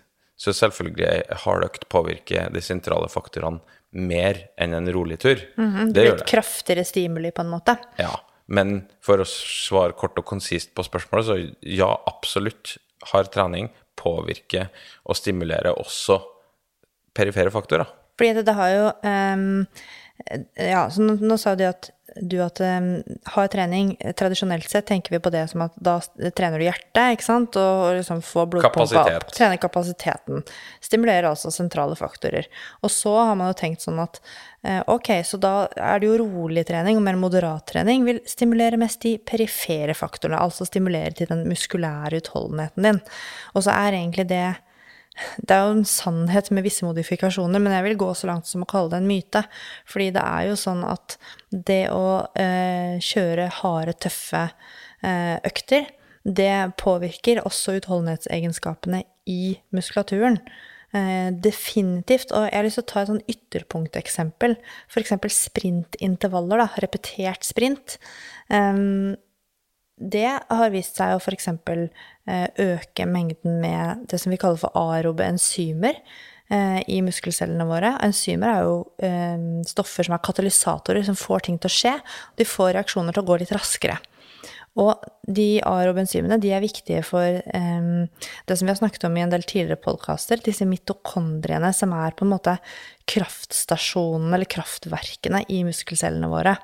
[0.41, 3.61] så selvfølgelig har økt påvirker de sentrale faktorene
[3.91, 5.41] mer enn en rolig tur.
[5.59, 6.29] Mhm, det gjør Litt det.
[6.31, 7.75] kraftigere stimuli, på en måte.
[7.99, 8.13] Ja,
[8.47, 12.77] men for å svare kort og konsist på spørsmålet, så ja, absolutt.
[13.11, 14.67] har trening påvirker
[15.09, 16.19] og stimulerer også
[17.17, 17.89] perifere faktorer.
[18.17, 19.65] Fordi det, det har jo um,
[20.53, 22.89] Ja, så nå, nå sa du at du at um,
[23.33, 25.97] hard trening Tradisjonelt sett tenker vi på det som at da
[26.35, 29.29] trener du hjertet, ikke sant, og, og liksom får blodpumpa opp.
[29.35, 30.43] Trener kapasiteten.
[30.83, 32.49] Stimulerer altså sentrale faktorer.
[32.81, 34.19] Og så har man jo tenkt sånn at
[34.67, 38.79] uh, ok, så da er det jo rolig trening og mer moderat trening vil stimulere
[38.81, 43.01] mest de perifere faktorene, altså stimulere til den muskulære utholdenheten din.
[43.55, 44.45] Og så er egentlig det
[45.43, 48.63] det er jo en sannhet med visse modifikasjoner, men jeg vil gå så langt som
[48.63, 49.43] å kalle det en myte.
[49.89, 51.17] Fordi det er jo sånn at
[51.51, 52.05] det å
[52.39, 55.89] eh, kjøre harde, tøffe eh, økter,
[56.23, 60.39] det påvirker også utholdenhetsegenskapene i muskulaturen.
[60.91, 62.33] Eh, definitivt.
[62.35, 64.55] Og jeg har lyst til å ta et sånn ytterpunkteksempel.
[64.91, 65.15] F.eks.
[65.37, 66.69] sprintintervaller, da.
[66.83, 67.97] Repetert sprint.
[68.51, 69.17] Um,
[70.01, 71.47] det har vist seg å f.eks.
[72.65, 75.99] øke mengden med det som vi kaller for aerobe enzymer
[76.49, 77.93] eh, i muskelcellene våre.
[78.01, 81.97] Enzymer er jo eh, stoffer som er katalysatorer, som får ting til å skje.
[82.39, 83.99] De får reaksjoner til å gå litt raskere.
[84.79, 88.05] Og de aerobe enzymene de er viktige for um,
[88.47, 92.15] det som vi har snakket om i en del tidligere podkaster, disse mitokondriene som er
[92.15, 92.55] på en måte
[93.11, 96.55] kraftstasjonene eller kraftverkene i muskelcellene våre.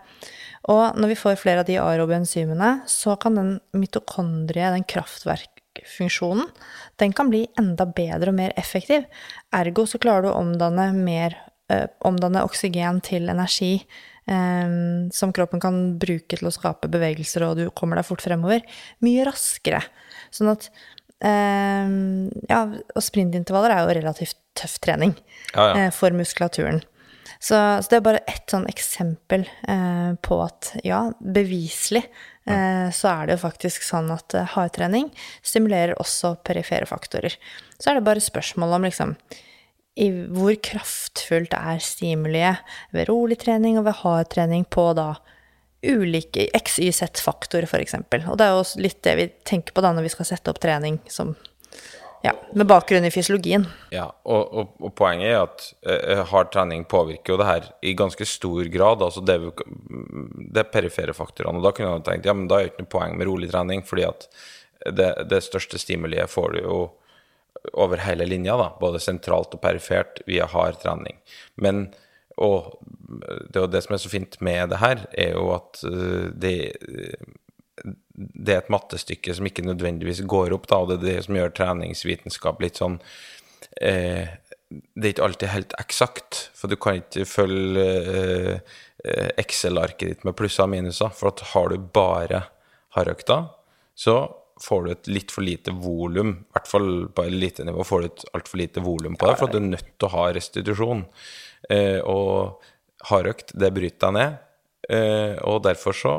[0.72, 6.50] Og når vi får flere av de aerobe enzymene, så kan den mitokondrie, den kraftverkfunksjonen,
[7.00, 9.08] den kan bli enda bedre og mer effektiv.
[9.56, 11.38] Ergo så klarer du å omdanne mer
[11.72, 14.76] eh, omdanne oksygen til energi eh,
[15.16, 18.68] som kroppen kan bruke til å skape bevegelser, og du kommer deg fort fremover,
[19.06, 19.82] mye raskere.
[20.36, 20.68] Sånn at
[21.24, 21.96] eh,
[22.52, 25.16] Ja, og sprintintervaller er jo relativt tøff trening
[25.54, 25.90] Ja, ja.
[25.96, 26.84] for muskulaturen.
[27.40, 33.12] Så, så det er bare ett sånn eksempel eh, på at ja, beviselig eh, så
[33.12, 35.12] er det jo faktisk sånn at eh, hardtrening
[35.46, 37.38] stimulerer også perifere faktorer.
[37.78, 39.16] Så er det bare spørsmål om liksom
[39.98, 42.62] i hvor kraftfullt er stimuliet
[42.94, 45.16] ved rolig trening og ved hard trening på da
[45.86, 47.96] ulike XYZ-faktorer, f.eks.
[48.26, 50.62] Og det er jo litt det vi tenker på da når vi skal sette opp
[50.62, 51.36] trening som
[52.24, 53.66] ja, med bakgrunn i fysiologien.
[53.94, 57.96] Ja, og, og, og poenget er at uh, hard trening påvirker jo det her i
[57.98, 59.04] ganske stor grad.
[59.06, 59.52] altså Det, er
[60.54, 61.62] det er perifere faktorene.
[61.62, 63.52] og Da kunne man tenkt ja, men da er det ikke noe poeng med rolig
[63.54, 64.30] trening, fordi at
[64.94, 66.80] det, det største stimuliet får du jo
[67.74, 71.18] over hele linja, da, både sentralt og perifert, via hard trening.
[71.60, 71.88] Men
[72.38, 72.78] og
[73.50, 76.58] det, og det som er så fint med det her, er jo at eh, det
[78.18, 81.38] det er et mattestykke som ikke nødvendigvis går opp, da, og det er det som
[81.38, 82.98] gjør treningsvitenskap litt sånn
[83.82, 84.26] eh,
[84.68, 87.86] Det er ikke alltid helt eksakt, for du kan ikke følge
[88.58, 92.42] eh, Excel-arket ditt med plusser og minuser, for at har du bare
[92.98, 93.44] hardøkta,
[93.98, 94.18] så
[94.62, 98.26] får du et litt for lite volum, i hvert fall på elitenivå får du et
[98.40, 101.06] altfor lite volum på det, for at du er nødt til å ha restitusjon.
[101.70, 102.66] Eh, og
[103.12, 104.42] hardøkt, det bryter deg ned,
[104.90, 106.16] eh, og derfor så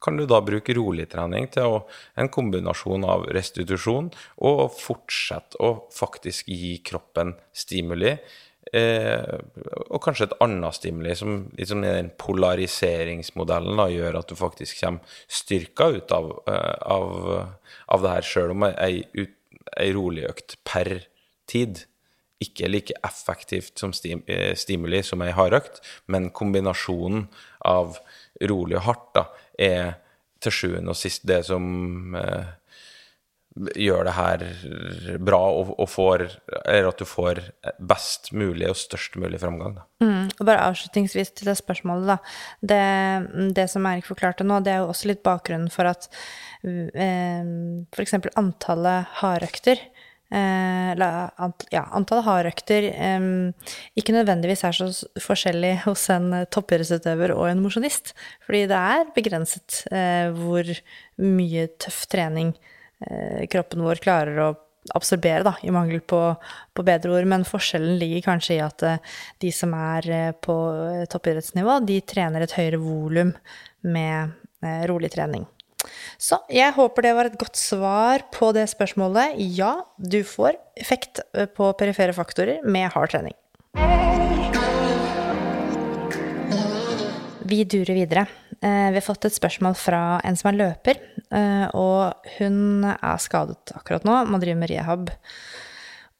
[0.00, 1.80] kan du da bruke rolig trening til å,
[2.16, 4.12] en kombinasjon av restitusjon
[4.48, 8.16] og fortsette å faktisk gi kroppen stimuli
[8.70, 9.38] Eh,
[9.88, 15.22] og kanskje et annet stimuli som liksom den polariseringsmodellen da, gjør at du faktisk kommer
[15.26, 17.14] styrka ut av, eh, av,
[17.88, 19.00] av det her, sjøl om ei,
[19.74, 20.92] ei rolig økt per
[21.50, 21.86] tid
[22.40, 27.26] ikke like effektivt som eh, stimuli som ei hardøkt, men kombinasjonen
[27.66, 27.98] av
[28.52, 29.26] rolig og hardt da,
[29.60, 29.98] er
[30.40, 32.48] til sjuende og sist det som eh,
[33.76, 34.44] gjør det her
[35.18, 36.22] bra, og, og får
[36.64, 37.40] Eller at du får
[37.82, 39.74] best mulig og størst mulig framgang.
[39.76, 39.86] Da.
[40.04, 42.18] Mm, og bare avslutningsvis til det spørsmålet, da.
[42.62, 46.08] Det, det som Erik forklarte nå, det er jo også litt bakgrunnen for at
[46.64, 47.42] eh,
[47.90, 48.16] f.eks.
[48.38, 49.82] antallet hardøkter
[50.30, 53.24] ja, antall hardøkter eh,
[53.98, 54.88] ikke nødvendigvis er så
[55.24, 58.14] forskjellig hos en toppidrettsutøver og en mosjonist.
[58.46, 60.70] Fordi det er begrenset eh, hvor
[61.20, 62.54] mye tøff trening
[63.06, 64.50] eh, kroppen vår klarer å
[64.96, 66.20] absorbere, da, i mangel på,
[66.72, 67.28] på, bedre ord.
[67.28, 70.56] Men forskjellen ligger kanskje i at eh, de som er eh, på
[71.12, 73.34] toppidrettsnivå, de trener et høyere volum
[73.80, 74.36] med
[74.90, 75.46] rolig trening.
[76.20, 79.38] Så jeg håper det var et godt svar på det spørsmålet.
[79.56, 83.36] Ja, du får effekt eh, på perifere faktorer med hard trening.
[87.50, 88.26] Vi durer videre.
[88.60, 91.00] Eh, vi har fått et spørsmål fra en som er løper,
[91.32, 95.10] eh, og hun er skadet akkurat nå, må drive med rehab.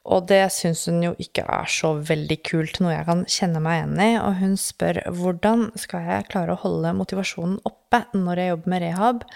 [0.09, 3.83] Og det syns hun jo ikke er så veldig kult, noe jeg kan kjenne meg
[3.83, 4.11] igjen i.
[4.23, 8.83] Og hun spør hvordan skal jeg klare å holde motivasjonen oppe når jeg jobber med
[8.87, 9.27] rehab,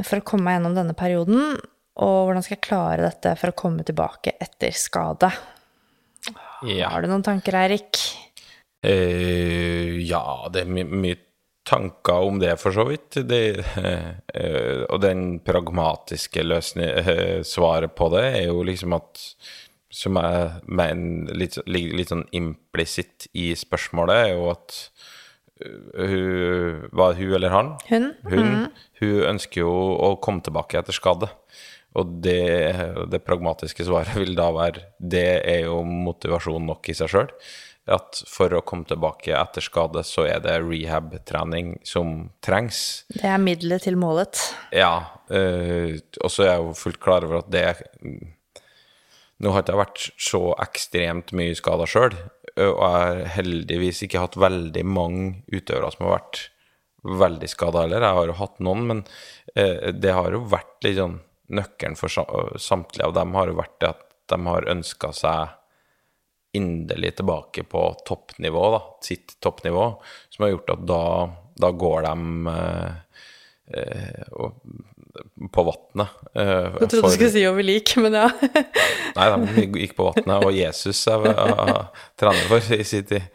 [0.00, 1.58] for å komme meg gjennom denne perioden?
[2.02, 5.30] Og hvordan skal jeg klare dette for å komme tilbake etter skade?
[6.64, 6.88] Ja.
[6.88, 8.00] Har du noen tanker, Eirik?
[8.84, 11.20] Uh, ja, det er my mye
[11.64, 13.20] tanker om det, for så vidt.
[13.28, 19.22] Det, uh, og den pragmatiske løsning, uh, svaret på det er jo liksom at
[19.94, 24.78] som jeg mener litt, litt, litt sånn implisitt i spørsmålet, er jo at
[25.62, 27.74] uh, hun Var hun eller han?
[27.88, 28.10] Hun.
[28.26, 28.64] Hun, mm.
[29.02, 31.30] hun ønsker jo å komme tilbake etter skade.
[31.94, 32.74] Og det,
[33.10, 37.30] det, pragmatiske svaret vil da være det er jo motivasjon nok i seg sjøl.
[37.94, 43.04] At for å komme tilbake etter skade, så er det rehab-trening som trengs.
[43.12, 44.40] Det er middelet til målet.
[44.72, 45.20] Ja.
[45.28, 47.66] Øh, og så er jeg jo fullt klar over at det
[49.42, 52.14] nå har ikke jeg vært så ekstremt mye skada sjøl,
[52.54, 56.42] og jeg har heldigvis ikke hatt veldig mange utøvere som har vært
[57.24, 58.04] veldig skada heller.
[58.06, 59.02] Jeg har jo hatt noen, men
[59.54, 61.18] det har jo vært litt sånn
[61.54, 62.08] Nøkkelen for
[62.56, 63.98] samtlige av dem har jo vært at
[64.32, 65.52] de har ønska seg
[66.54, 69.86] inderlig tilbake på toppnivå, da, sitt toppnivå,
[70.30, 71.02] som har gjort at da,
[71.58, 73.18] da går de eh,
[73.80, 74.22] eh,
[75.52, 76.20] på vannet.
[76.34, 78.28] Uh, jeg trodde du skulle si over lik, men ja.
[79.16, 83.26] nei, de gikk på vannet, og Jesus er uh, trener for i sin tid.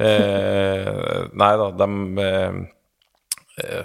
[0.00, 1.88] Uh, nei da, de
[2.24, 3.80] uh,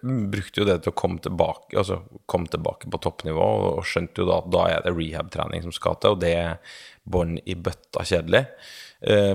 [0.00, 4.28] brukte jo det til å komme tilbake, altså komme tilbake på toppnivå, og skjønte jo
[4.30, 6.78] da at da er det rehab-trening som skal til, og det er
[7.10, 8.44] bånd i bøtta kjedelig.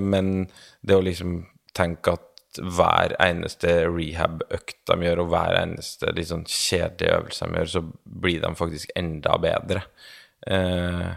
[0.02, 0.46] men
[0.86, 1.40] det å liksom
[1.76, 7.60] tenke at hver eneste rehab-økt de gjør, og hver eneste litt sånn kjedelige øvelse de
[7.60, 7.84] gjør, så
[8.26, 9.86] blir de faktisk enda bedre
[10.48, 11.14] eh,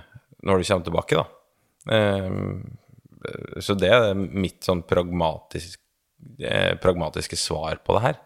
[0.46, 1.96] når du kommer tilbake, da.
[1.96, 5.81] Eh, så det er mitt sånn pragmatisk,
[6.38, 8.18] eh, pragmatiske svar på det her.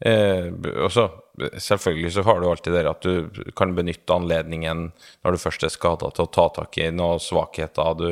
[0.00, 0.46] Eh,
[0.80, 4.86] og så selvfølgelig så har du alltid det at du kan benytte anledningen
[5.24, 8.10] når du først er skada, til å ta tak i noen svakheter du,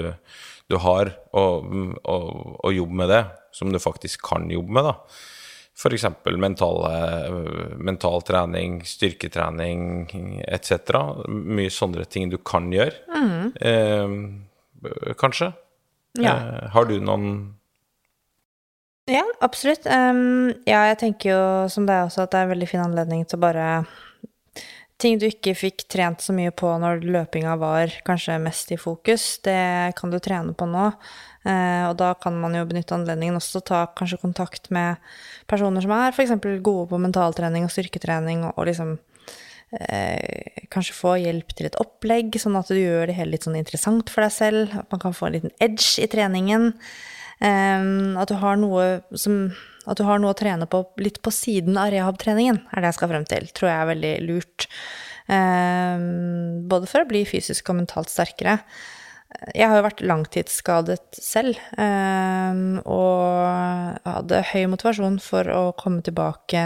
[0.69, 1.69] du har, og,
[2.05, 2.25] og,
[2.61, 3.25] og jobbe med det
[3.57, 4.89] som du faktisk kan jobbe med.
[4.91, 4.95] da.
[5.79, 6.05] F.eks.
[6.27, 6.81] Mental,
[7.79, 10.11] mental trening, styrketrening
[10.43, 10.99] etc.
[11.29, 12.97] Mye sånne ting du kan gjøre.
[13.15, 13.53] Mm.
[13.63, 15.53] Eh, kanskje.
[16.19, 16.35] Ja.
[16.35, 17.55] Eh, har du noen
[19.09, 19.87] Ja, absolutt.
[19.87, 23.23] Um, ja, jeg tenker jo som deg også at det er en veldig fin anledning
[23.25, 23.69] til å bare
[24.99, 29.37] Ting du ikke fikk trent så mye på når løpinga var kanskje mest i fokus,
[29.47, 30.89] det kan du trene på nå.
[31.47, 34.99] Eh, og da kan man jo benytte anledningen også til å ta kanskje kontakt med
[35.51, 36.35] personer som er f.eks.
[36.67, 38.97] gode på mentaltrening og styrketrening, og, og liksom
[39.79, 43.61] eh, kanskje få hjelp til et opplegg, sånn at du gjør det hele litt sånn
[43.61, 44.75] interessant for deg selv.
[44.83, 46.73] At man kan få en liten edge i treningen.
[47.41, 49.49] Eh, at du har noe som
[49.89, 52.99] at du har noe å trene på litt på siden av rehab-treningen, er det jeg
[52.99, 53.47] skal frem til.
[53.57, 54.67] Tror jeg er veldig lurt.
[55.33, 56.07] Eh,
[56.69, 58.59] både for å bli fysisk og mentalt sterkere.
[59.53, 66.63] Jeg har jo vært langtidsskadet selv, ehm, og hadde høy motivasjon for å komme tilbake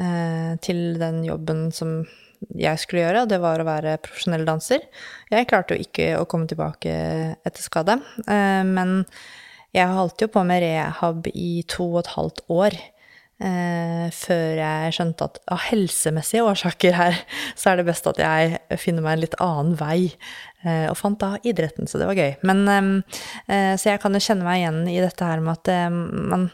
[0.00, 2.00] eh, til den jobben som
[2.56, 4.88] jeg skulle gjøre, og det var å være profesjonell danser.
[5.30, 6.96] Jeg klarte jo ikke å komme tilbake
[7.36, 9.04] etter skade, eh, men
[9.72, 12.76] jeg holdt jo på med rehab i to og et halvt år.
[13.42, 17.16] Eh, før jeg skjønte at av helsemessige årsaker her,
[17.58, 20.12] så er det best at jeg finner meg en litt annen vei.
[20.62, 22.36] Eh, og fant da idretten, så det var gøy.
[22.46, 23.02] Men,
[23.48, 26.50] eh, så jeg kan jo kjenne meg igjen i dette her med at eh, man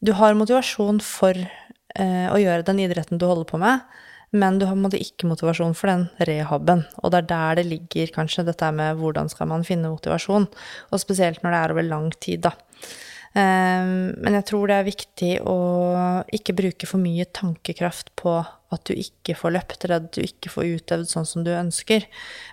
[0.00, 3.84] Du har motivasjon for eh, å gjøre den idretten du holder på med,
[4.30, 6.84] men du har på en måte ikke motivasjon for den rehaben.
[7.02, 10.46] Og det er der det ligger kanskje dette med hvordan skal man finne motivasjon,
[10.90, 12.54] og spesielt når det er over lang tid, da.
[13.30, 15.58] Um, men jeg tror det er viktig å
[16.34, 18.40] ikke bruke for mye tankekraft på
[18.74, 22.06] at du ikke får løpt, eller at du ikke får utøvd sånn som du ønsker,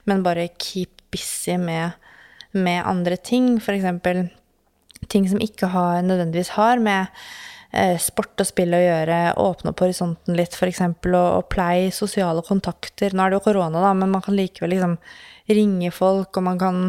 [0.09, 1.97] men bare keep busy med,
[2.57, 3.55] med andre ting.
[3.57, 4.27] Eksempel
[5.09, 7.13] ting som ikke har, nødvendigvis har med
[8.01, 9.21] sport og spill å gjøre.
[9.41, 10.83] Åpne opp horisonten litt, f.eks.
[10.87, 13.13] Og, og pleie sosiale kontakter.
[13.13, 14.97] Nå er det jo korona, da, men man kan likevel liksom
[15.47, 16.87] ringe folk, og man kan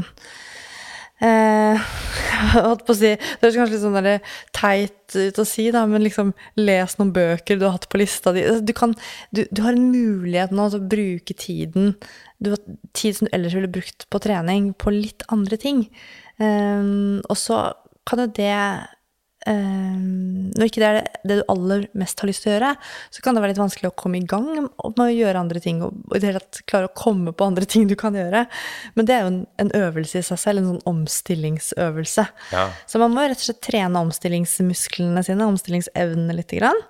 [1.18, 1.86] Eh,
[2.54, 6.04] holdt på å si Det høres kanskje litt sånn teit ut å si, da, men
[6.04, 8.44] liksom les noen bøker du har hatt på lista di.
[8.62, 8.94] Du, kan,
[9.34, 11.96] du, du har en mulighet nå til å bruke tiden
[12.38, 12.62] du har
[12.94, 15.82] Tid som du ellers ville brukt på trening, på litt andre ting.
[16.38, 16.86] Eh,
[17.18, 17.64] og så
[18.06, 18.54] kan jo det
[19.48, 22.72] um, Når ikke det er det, det, du aller mest har lyst til å gjøre,
[23.14, 25.80] så kan det være litt vanskelig å komme i gang med å gjøre andre ting,
[25.84, 28.44] og, og i det hele tatt klare å komme på andre ting du kan gjøre.
[28.98, 32.28] Men det er jo en, en øvelse i seg selv, en sånn omstillingsøvelse.
[32.54, 32.68] Ja.
[32.90, 36.86] Så man må rett og slett trene omstillingsmusklene sine, omstillingsevnene lite grann.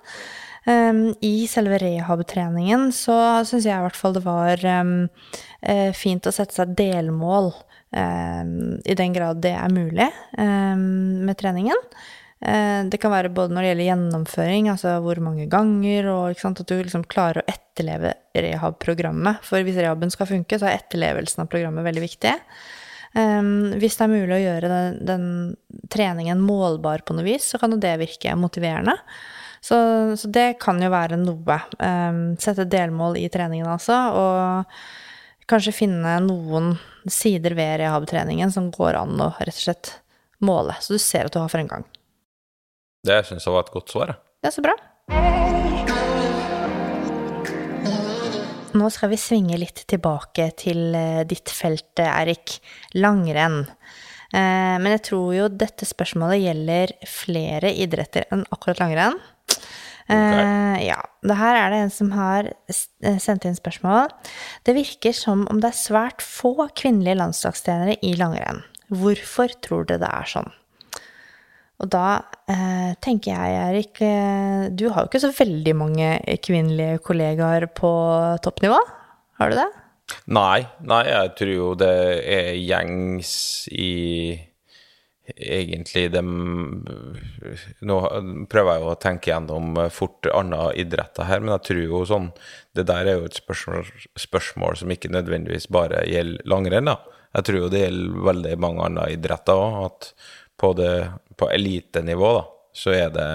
[0.69, 3.15] Um, I selve rehab-treningen så
[3.47, 4.93] syns jeg i hvert fall det var um,
[5.63, 7.53] uh, fint å sette seg delmål,
[7.95, 11.87] um, i den grad det er mulig, med treningen.
[12.39, 16.61] Uh, det kan være både når det gjelder gjennomføring, altså hvor mange ganger, og sant,
[16.63, 19.41] at du liksom klarer å etterleve rehab-programmet.
[19.47, 22.35] For hvis rehaben skal funke, så er etterlevelsen av programmet veldig viktig.
[23.81, 25.23] hvis det er mulig å gjøre den, den
[25.89, 28.93] treningen målbar på noe vis, så kan jo det virke motiverende.
[29.61, 29.75] Så,
[30.15, 31.59] så, det kan jo være noe.
[31.79, 33.97] Um, sette delmål i treningen, altså.
[34.15, 36.75] Og kanskje finne noen
[37.09, 39.93] sider ved rehab-treningen som går an å rett og slett
[40.45, 41.83] måle, så du ser at du har fremgang.
[43.05, 44.13] Det syns jeg var et godt svar.
[44.39, 44.75] Det er så bra.
[48.79, 50.93] Nå skal vi svinge litt tilbake til
[51.27, 52.59] ditt felt, Erik.
[52.99, 53.63] Langrenn.
[54.31, 59.17] Men jeg tror jo dette spørsmålet gjelder flere idretter enn akkurat langrenn.
[60.09, 60.41] Okay.
[60.41, 60.99] Uh, ja.
[61.21, 62.47] Det her er det en som har
[63.21, 64.09] sendt inn spørsmål.
[64.65, 68.63] Det virker som om det er svært få kvinnelige landslagstrenere i langrenn.
[68.89, 70.49] Hvorfor tror dere det er sånn?
[71.79, 72.05] Og da
[72.51, 76.09] eh, tenker jeg, Erik, uh, du har jo ikke så veldig mange
[76.43, 77.91] kvinnelige kollegaer på
[78.43, 78.79] toppnivå?
[79.39, 79.69] Har du det?
[80.33, 81.95] Nei, nei, jeg tror jo det
[82.27, 83.31] er gjengs
[83.71, 83.89] i
[85.29, 86.21] egentlig de
[87.85, 87.97] Nå
[88.49, 92.29] prøver jeg jo å tenke gjennom fort andre idretter her, men jeg tror jo sånn
[92.75, 93.85] Det der er jo et spørsmål,
[94.17, 96.97] spørsmål som ikke nødvendigvis bare gjelder langrenn, da.
[97.37, 100.11] Jeg tror jo det gjelder veldig mange andre idretter òg, at
[100.59, 100.93] på, det,
[101.39, 103.29] på elitenivå, da, så er det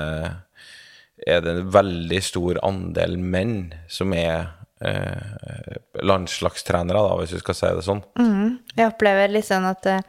[1.26, 4.50] er det en veldig stor andel menn som er
[4.85, 8.03] eh, landslagstrenere, da, hvis du skal si det sånn.
[8.20, 8.49] Mm.
[8.77, 10.01] Jeg opplever litt sånn at eh,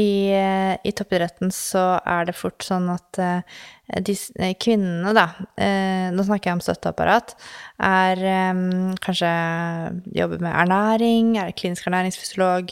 [0.00, 3.40] i, uh, i, toppidretten så er det fort sånn at eh,
[4.06, 4.14] de
[4.62, 5.26] kvinnene, da,
[6.14, 7.28] nå snakker jeg om støtteapparat,
[7.82, 8.16] er
[9.02, 9.30] kanskje
[10.14, 12.70] jobber med ernæring, er klinisk ernæringsfysiolog,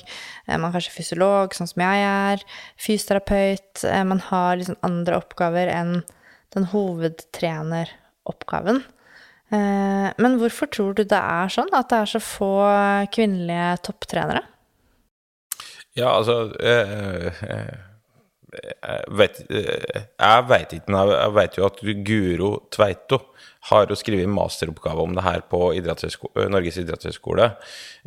[0.52, 2.38] man er kanskje fysiolog, sånn som jeg er,
[2.86, 3.74] fysioterapeut,
[4.12, 6.06] man har liksom andre oppgaver enn
[6.54, 8.78] den hovedtreneroppgaven.
[9.50, 12.52] Men hvorfor tror du det er sånn, at det er så få
[13.14, 14.42] kvinnelige topptrenere?
[15.98, 17.78] Ja, altså eh, eh,
[19.18, 23.20] vet, eh, jeg vet ikke, men jeg vet jo at Guro Tveito
[23.68, 25.60] har jo skrevet masteroppgave om det her på
[26.48, 27.50] Norges idrettshøgskole.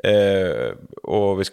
[0.08, 0.72] Eh,
[1.04, 1.44] og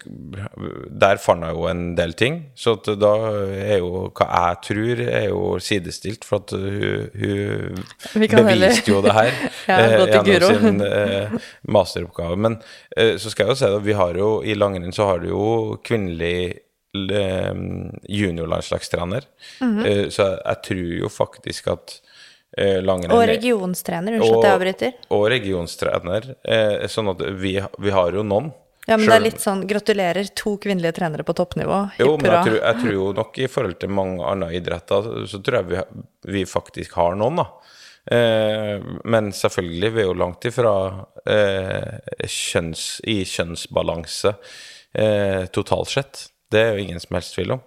[1.02, 2.38] der fant jeg jo en del ting.
[2.56, 3.12] Så da
[3.58, 7.82] er jo hva jeg tror, er jo sidestilt, for at hun,
[8.14, 9.32] hun beviste jo det her
[9.68, 11.36] ja, eh, gjennom sin eh,
[11.68, 12.38] masteroppgave.
[12.46, 12.60] Men
[12.96, 15.30] eh, så skal jeg jo si at vi har jo i langrenn så har du
[15.34, 15.50] jo
[15.84, 19.24] kvinnelig juniorlandslagstrener.
[19.60, 20.10] Mm -hmm.
[20.10, 22.00] Så jeg, jeg tror jo faktisk at
[22.56, 24.92] eh, langrenn Og regionstrener, unnskyld at jeg avbryter.
[25.10, 26.34] Og regionstrener.
[26.44, 28.52] Eh, sånn at vi, vi, har jo noen.
[28.86, 31.80] Ja, men Selv, det er litt sånn gratulerer, to kvinnelige trenere på toppnivå.
[32.00, 35.42] Jo, men jeg tror, jeg tror, jo nok i forhold til mange andre idretter, så
[35.44, 35.82] tror jeg vi,
[36.38, 37.46] vi faktisk har noen, da.
[38.16, 40.72] Eh, men selvfølgelig, vi er jo langt ifra
[41.28, 44.32] eh, kjønns, i kjønnsbalanse
[44.96, 46.24] eh, totalt sett.
[46.52, 47.64] Det er jo ingen som helst tvil om.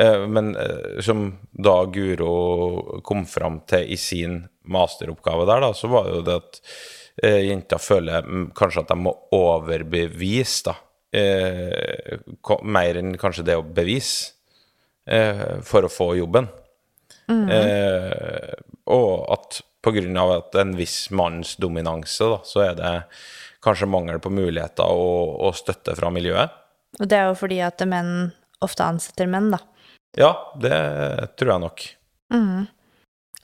[0.00, 5.90] Eh, men eh, som da Guro kom fram til i sin masteroppgave der, da, så
[5.92, 6.60] var det jo det at
[7.22, 8.26] eh, jenter føler
[8.58, 10.80] kanskje at de må overbevise, da.
[11.14, 14.32] Mer enn kanskje det å bevise
[15.62, 16.48] for å få jobben.
[17.30, 17.46] Mm.
[18.92, 22.90] og at på grunn av at en viss manns dominanse, da, så er det
[23.64, 26.63] kanskje mangel på muligheter og, og støtte fra miljøet.
[27.00, 28.30] Og det er jo fordi at menn
[28.64, 29.60] ofte ansetter menn, da.
[30.16, 30.30] Ja,
[30.60, 30.78] det
[31.38, 31.84] tror jeg nok.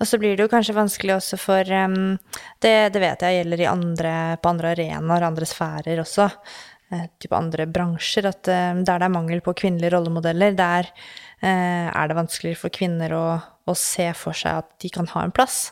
[0.01, 2.15] Og så blir det jo kanskje vanskelig også for um,
[2.63, 6.31] det, det vet jeg gjelder i andre, på andre arenaer, andre sfærer også.
[6.95, 8.31] uh, type andre bransjer.
[8.31, 12.73] At uh, der det er mangel på kvinnelige rollemodeller, der uh, er det vanskeligere for
[12.73, 13.25] kvinner å,
[13.69, 15.71] å se for seg at de kan ha en plass.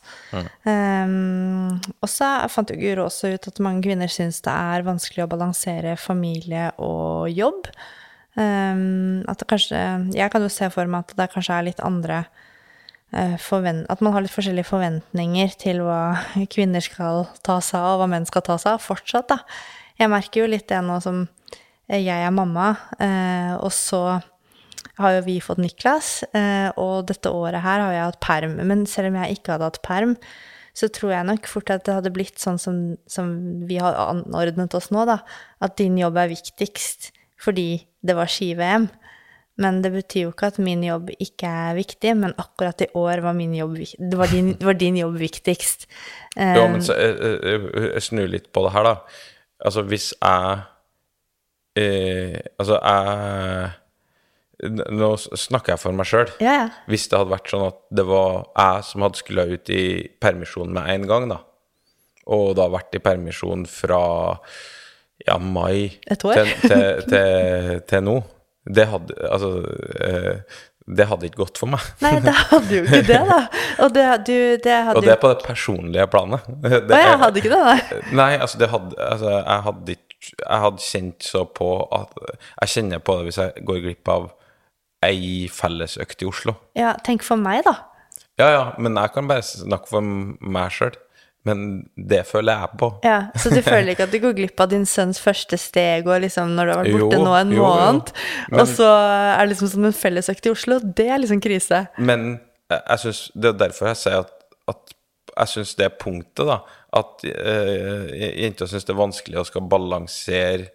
[0.68, 5.24] Em, og så fant jo Guro også ut at mange kvinner syns det er vanskelig
[5.24, 7.70] å balansere familie og jobb.
[8.38, 9.78] Um, at det kanskje
[10.14, 12.20] Jeg kan jo se for meg at det kanskje er litt andre
[13.10, 16.20] eh, forvent At man har litt forskjellige forventninger til hva
[16.54, 19.40] kvinner skal ta seg av, og hva menn skal ta seg av, fortsatt, da.
[19.98, 21.24] Jeg merker jo litt det nå som
[21.88, 22.70] eh, jeg er mamma,
[23.02, 24.20] eh, og så
[24.98, 28.56] har jo vi fått Niklas, eh, og dette året her har jeg hatt perm.
[28.68, 30.16] Men selv om jeg ikke hadde hatt perm,
[30.78, 32.78] så tror jeg nok fort at det hadde blitt sånn som,
[33.10, 33.30] som
[33.66, 35.20] vi har anordnet oss nå, da.
[35.64, 37.70] At din jobb er viktigst fordi
[38.02, 38.88] det var ski-VM.
[39.58, 43.24] Men det betyr jo ikke at min jobb ikke er viktig, men akkurat i år
[43.24, 43.74] var min jobb
[44.14, 45.88] var din, var din jobb viktigst.
[46.36, 49.24] Um, jo, men så, jeg, jeg, jeg snur litt på det her, da.
[49.66, 50.60] Altså, hvis jeg
[51.74, 53.70] eh, Altså, jeg
[54.58, 56.32] Nå snakker jeg for meg sjøl.
[56.42, 56.64] ja, ja.
[56.90, 59.84] Hvis det hadde vært sånn at det var jeg som hadde skulle ut i
[60.18, 61.38] permisjon med en gang, da,
[62.26, 64.00] og da vært i permisjon fra
[65.26, 65.94] ja, mai?
[66.10, 68.20] Til, til, til, til nå
[68.70, 69.48] Det hadde Altså
[70.06, 71.82] eh, Det hadde ikke gått for meg.
[72.04, 73.40] Nei, det hadde jo ikke det, da.
[73.84, 76.46] Og det, du, det hadde Og det er på det personlige planet.
[76.88, 77.98] Det Å, jeg hadde ikke det, da.
[78.20, 82.74] Nei, altså, det hadde, altså jeg, hadde ikke, jeg hadde kjent så på at Jeg
[82.76, 84.30] kjenner på det hvis jeg går glipp av
[85.04, 86.56] ei fellesøkt i Oslo.
[86.78, 87.76] Ja, tenk for meg, da.
[88.38, 90.96] Ja, ja, men jeg kan bare snakke for meg sjøl.
[91.46, 91.60] Men
[91.96, 92.88] det føler jeg på.
[93.06, 96.20] Ja, Så du føler ikke at du går glipp av din sønns første steg og
[96.24, 98.10] liksom når du har vært borte Jo, nå en jo, måned,
[98.50, 100.80] Men- og så er det liksom som en fellesøkt i Oslo?
[100.82, 101.84] Det er liksom krise.
[101.96, 102.26] Men
[102.68, 104.34] jeg, jeg synes, det er derfor jeg sier at,
[104.74, 104.94] at
[105.38, 106.58] jeg syns det punktet, da
[106.98, 108.10] At øh,
[108.42, 110.68] jenter syns det er vanskelig å skal balansere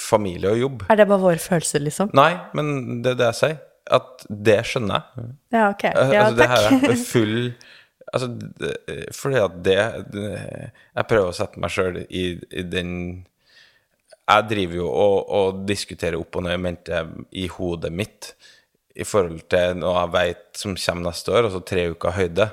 [0.00, 0.82] familie og jobb.
[0.90, 2.10] Er det bare våre følelser, liksom?
[2.16, 3.58] Nei, men det er det jeg sier.
[3.92, 5.28] At det skjønner jeg.
[5.52, 5.84] Ja, ok.
[5.90, 7.38] Eh, Ja, altså, det her er full
[8.12, 8.26] Altså,
[8.60, 8.72] det,
[9.16, 9.76] fordi at det,
[10.12, 10.22] det
[10.94, 12.90] Jeg prøver å sette meg sjøl i, i den
[14.28, 17.00] Jeg driver jo og, og diskuterer opp og ned i mente
[17.32, 18.34] i hodet mitt
[18.92, 22.44] i forhold til noe jeg veit som kommer neste år, altså tre uker høyde.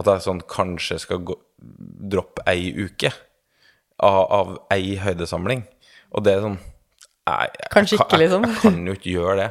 [0.00, 1.34] At jeg sånn kanskje skal gå,
[2.14, 3.10] droppe ei uke
[4.00, 5.66] av, av ei høydesamling.
[6.16, 6.56] Og det er sånn
[7.28, 8.44] jeg, Kanskje jeg, ikke, liksom.
[8.46, 9.50] Jeg, jeg kan jo ikke gjøre det.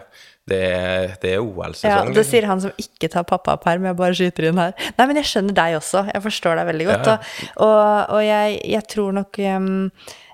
[0.51, 0.61] Det,
[1.21, 2.09] det er Ja, OL-sesong.
[2.15, 4.73] det sier han som ikke tar pappaperm, jeg bare skyter inn her.
[4.97, 7.11] Nei, men jeg skjønner deg også, jeg forstår deg veldig godt.
[7.11, 7.47] Ja.
[7.67, 9.69] Og, og, jeg, tror nok um,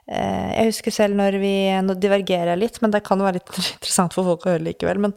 [0.07, 1.49] Jeg husker selv når vi
[1.83, 5.01] Nå divergerer jeg litt, men det kan være litt interessant for folk å høre likevel.
[5.03, 5.15] Men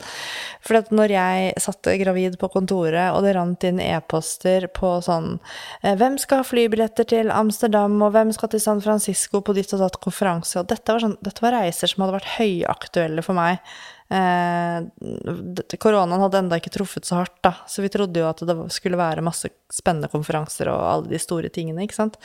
[0.66, 5.36] for når jeg satt gravid på kontoret, og det rant inn e-poster på sånn
[5.84, 9.72] eh, Hvem skal ha flybilletter til Amsterdam, og hvem skal til San Francisco på ditt
[9.76, 10.58] og datt konferanse?
[10.60, 13.62] Og dette var, sånn, dette var reiser som hadde vært høyaktuelle for meg.
[14.10, 18.56] Eh, koronaen hadde enda ikke truffet så hardt, da, så vi trodde jo at det
[18.74, 22.18] skulle være masse spennende konferanser og alle de store tingene, ikke sant.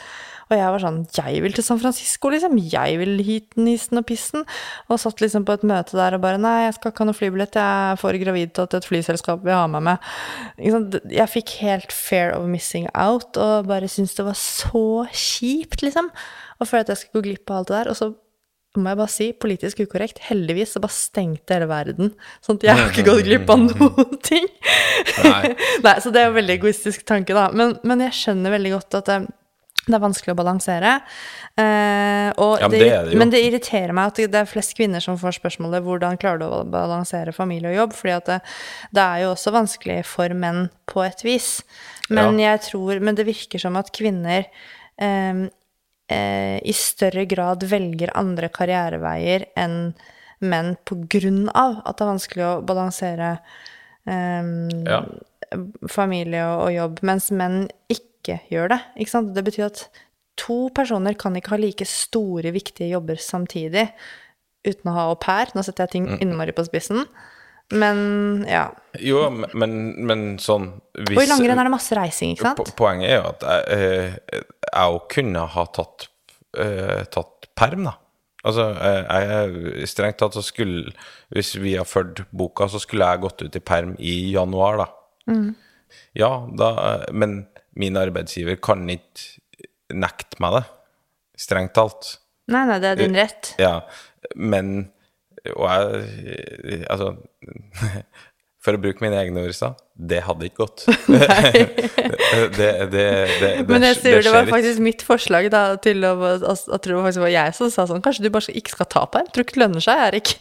[0.48, 2.58] Og jeg var sånn Jeg vil til San Francisco, liksom.
[2.58, 4.44] Jeg vil hit, nissen og pissen.
[4.90, 7.18] Og satt liksom på et møte der og bare Nei, jeg skal ikke ha noe
[7.18, 10.12] flybillett, jeg er for gravid til at et flyselskap vil ha meg med.
[10.58, 10.98] Ikke sant?
[11.14, 16.10] Jeg fikk helt fair of missing out, og bare syntes det var så kjipt, liksom.
[16.58, 17.94] Og følte at jeg skulle gå glipp av alt det der.
[17.94, 18.12] Og så
[18.82, 22.12] må jeg bare si, politisk ukorrekt, heldigvis så bare stengte hele verden.
[22.44, 24.46] Sånn at jeg har ikke gått glipp av noen ting.
[25.24, 25.54] Nei.
[25.86, 27.48] Nei, så det er en veldig egoistisk tanke, da.
[27.56, 29.18] Men, men jeg skjønner veldig godt at det,
[29.86, 30.94] det er vanskelig å balansere.
[31.56, 33.18] Eh, og Ja, men det, det.
[33.20, 36.48] Men det irriterer meg at det er flest kvinner som får spørsmålet hvordan klarer du
[36.48, 38.40] å balansere familie og jobb, fordi at det,
[38.98, 41.52] det er jo også vanskelig for menn på et vis.
[42.10, 44.44] Men jeg tror, men det virker som at kvinner
[45.00, 45.46] eh,
[46.12, 49.94] eh, i større grad velger andre karriereveier enn
[50.44, 53.30] menn på grunn av at det er vanskelig å balansere
[54.06, 54.50] eh,
[54.86, 55.00] Ja.
[55.88, 58.80] familie og, og jobb, mens menn ikke gjør det.
[59.00, 59.32] Ikke sant?
[59.36, 59.86] Det betyr at
[60.36, 63.86] to personer kan ikke ha like store, viktige jobber samtidig
[64.66, 65.48] uten å ha au pair.
[65.54, 67.06] Nå setter jeg ting innmari på spissen.
[67.74, 68.68] Men ja.
[69.02, 72.74] Jo, men- men, sånn hvis, Og i langrenn er det masse reising, ikke sant?
[72.78, 76.06] Poenget er jo at jeg, òg kunne ha tatt,
[76.58, 77.96] uh, tatt perm, da.
[78.46, 80.92] Altså, jeg jeg, strengt tatt så skulle
[81.34, 84.86] Hvis vi har fulgt boka, så skulle jeg gått ut i perm i januar, da.
[85.28, 85.56] Mm.
[86.14, 90.64] Ja, da eh, Men min arbeidsgiver kan ikke nekte meg det.
[91.36, 92.18] Strengt talt.
[92.48, 93.54] Nei, nei, det er din rett.
[93.58, 93.80] Ja,
[94.36, 94.92] men
[95.56, 97.16] Og jeg Altså
[98.66, 100.82] For å bruke mine egne ord sa det hadde ikke gått.
[102.58, 103.04] det, det,
[103.40, 107.04] det, Men jeg sier det var faktisk mitt forslag da, til å Jeg tror det
[107.06, 109.30] faktisk var jeg som sa sånn Kanskje du bare ikke skal ta på en?
[109.30, 110.32] Tror ikke det lønner seg, Erik.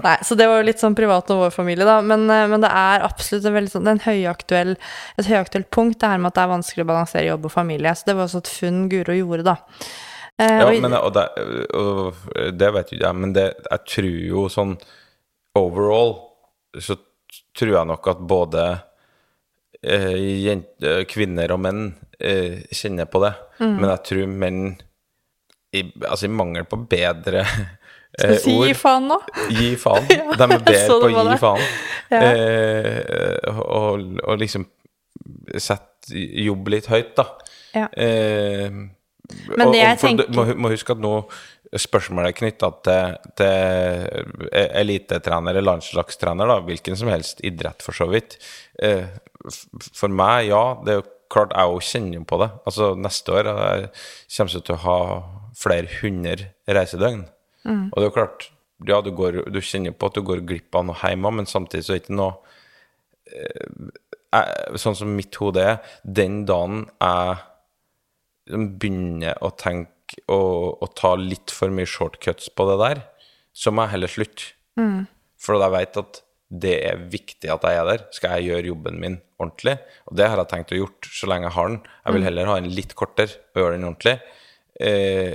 [0.00, 1.98] Nei, så det var jo litt sånn privat om vår familie, da.
[2.02, 4.74] Men, eh, men det er absolutt en veldig sånn, en høyaktuell,
[5.20, 7.94] et høyaktuelt punkt, det her med at det er vanskelig å balansere jobb og familie.
[7.94, 9.56] Så det var også et funn Guro gjorde, da.
[10.40, 11.28] Eh, Ja, og- men, og det,
[11.76, 14.78] og det vet jo jeg, men det, jeg tror jo sånn
[15.54, 16.16] overall
[16.82, 16.96] så
[17.56, 18.64] tror jeg nok at både
[19.82, 20.14] eh,
[20.44, 21.84] jente, kvinner og menn
[22.18, 23.32] eh, kjenner på det.
[23.60, 23.74] Mm.
[23.80, 24.60] Men jeg tror menn,
[25.74, 27.42] i, altså i mangel på bedre
[28.14, 29.16] Skal vi si ord gi faen nå?
[29.50, 30.04] Gi faen.
[30.14, 31.64] Ja, De er bedre på å gi faen.
[32.14, 32.20] Ja.
[32.30, 34.68] Eh, og, og liksom
[35.58, 36.14] sette
[36.44, 37.24] jobb litt høyt, da.
[37.74, 37.88] Ja.
[37.90, 41.14] Eh, Men det jeg tenker- du må, må huske at nå
[41.80, 48.06] spørsmålet er knytta til, til elitetrener eller landslagstrener, da, hvilken som helst idrett, for så
[48.10, 48.38] vidt.
[48.82, 49.06] Eh,
[49.94, 52.50] for meg, ja, det er jo klart jeg òg kjenner på det.
[52.68, 53.86] Altså, neste år jeg
[54.36, 54.98] kommer jeg til å ha
[55.58, 57.24] flere hundre reisedøgn.
[57.64, 58.48] Og det er jo klart,
[58.84, 61.86] ja, du, går, du kjenner på at du går glipp av noe hjemme, men samtidig
[61.86, 62.34] så er det ikke noe
[63.24, 69.93] jeg, Sånn som mitt hode er, den dagen jeg begynner å tenke
[70.26, 73.02] og, å, ta litt for mye shortcuts på det der,
[73.54, 74.52] så må jeg heller slutte.
[75.40, 76.20] For da jeg vet at
[76.54, 78.04] det er viktig at jeg er der.
[78.14, 79.76] Skal jeg gjøre jobben min ordentlig?
[80.08, 81.78] Og det har jeg tenkt å gjort så lenge jeg har den.
[82.04, 84.16] Jeg vil heller ha den litt kortere og gjøre den ordentlig.
[84.82, 85.34] Eh,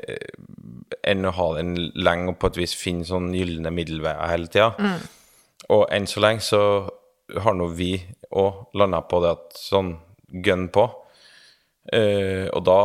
[1.07, 4.71] enn å ha den lenge og på et vis finne sånn gylne middelveier hele tida.
[5.75, 6.61] Og enn så lenge så
[7.43, 7.93] har nå vi
[8.39, 9.93] òg landa på det at sånn
[10.45, 10.87] gønn på.
[11.93, 12.79] Eh, og da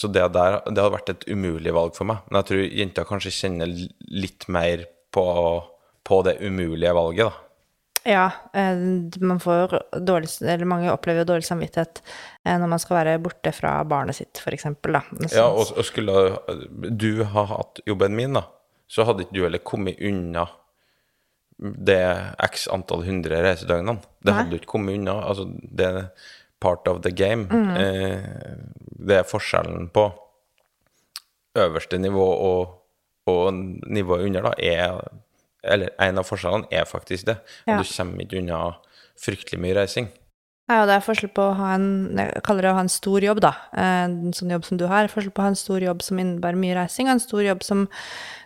[0.00, 2.22] Så det der Det hadde vært et umulig valg for meg.
[2.28, 3.74] Men jeg tror jenter kanskje kjenner
[4.08, 5.24] litt mer på,
[6.06, 7.46] på det umulige valget, da.
[8.08, 8.78] Ja, eh,
[9.20, 12.00] man får dårlig, eller mange opplever jo dårlig samvittighet
[12.46, 15.02] eh, når man skal være borte fra barnet sitt, da.
[15.28, 16.38] Ja, og, og skulle
[16.96, 18.46] du ha hatt jobben min, da,
[18.88, 20.46] så hadde ikke du heller kommet unna
[21.60, 22.00] det
[22.40, 24.00] x antall hundre reisedøgnene.
[24.24, 25.18] Det hadde du ikke kommet unna.
[25.28, 25.90] Altså, det
[26.60, 27.46] part of the game.
[27.50, 28.20] Eh,
[29.00, 30.10] det er forskjellen på
[31.58, 32.76] øverste nivå og,
[33.26, 33.52] og
[33.90, 35.00] nivået under, da, er
[35.62, 37.34] Eller en av forskjellene er faktisk det.
[37.68, 37.76] Ja.
[37.76, 38.60] Du kommer ikke unna
[39.20, 40.06] fryktelig mye reising.
[40.70, 42.92] Ja, og det er forskjell på å ha en Jeg kaller det å ha en
[42.92, 43.50] stor jobb, da.
[43.74, 45.10] Eh, En sånn jobb som du har.
[45.12, 47.64] Forskjell på å ha en stor jobb som innebærer mye reising, og en stor jobb
[47.66, 47.88] som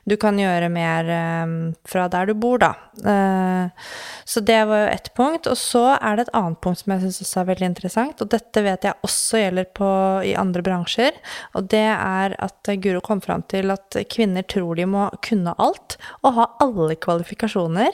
[0.05, 1.53] du kan gjøre mer eh,
[1.89, 2.73] fra der du bor, da.
[3.01, 3.89] Eh,
[4.29, 5.49] så det var jo ett punkt.
[5.51, 8.31] Og så er det et annet punkt som jeg syns også er veldig interessant, og
[8.35, 9.91] dette vet jeg også gjelder på,
[10.29, 11.17] i andre bransjer,
[11.57, 15.99] og det er at Guro kom fram til at kvinner tror de må kunne alt,
[16.23, 17.93] og ha alle kvalifikasjoner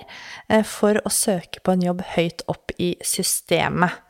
[0.50, 4.02] eh, for å søke på en jobb høyt opp i systemet.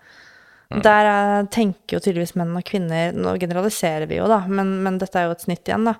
[0.70, 5.00] Der er, tenker jo tydeligvis menn og kvinner Nå generaliserer vi jo, da, men, men
[5.02, 5.96] dette er jo et snitt igjen, da.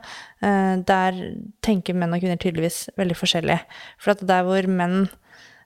[0.47, 1.18] Eh, der
[1.66, 3.59] tenker menn og kvinner tydeligvis veldig forskjellig.
[3.99, 5.01] For at der hvor menn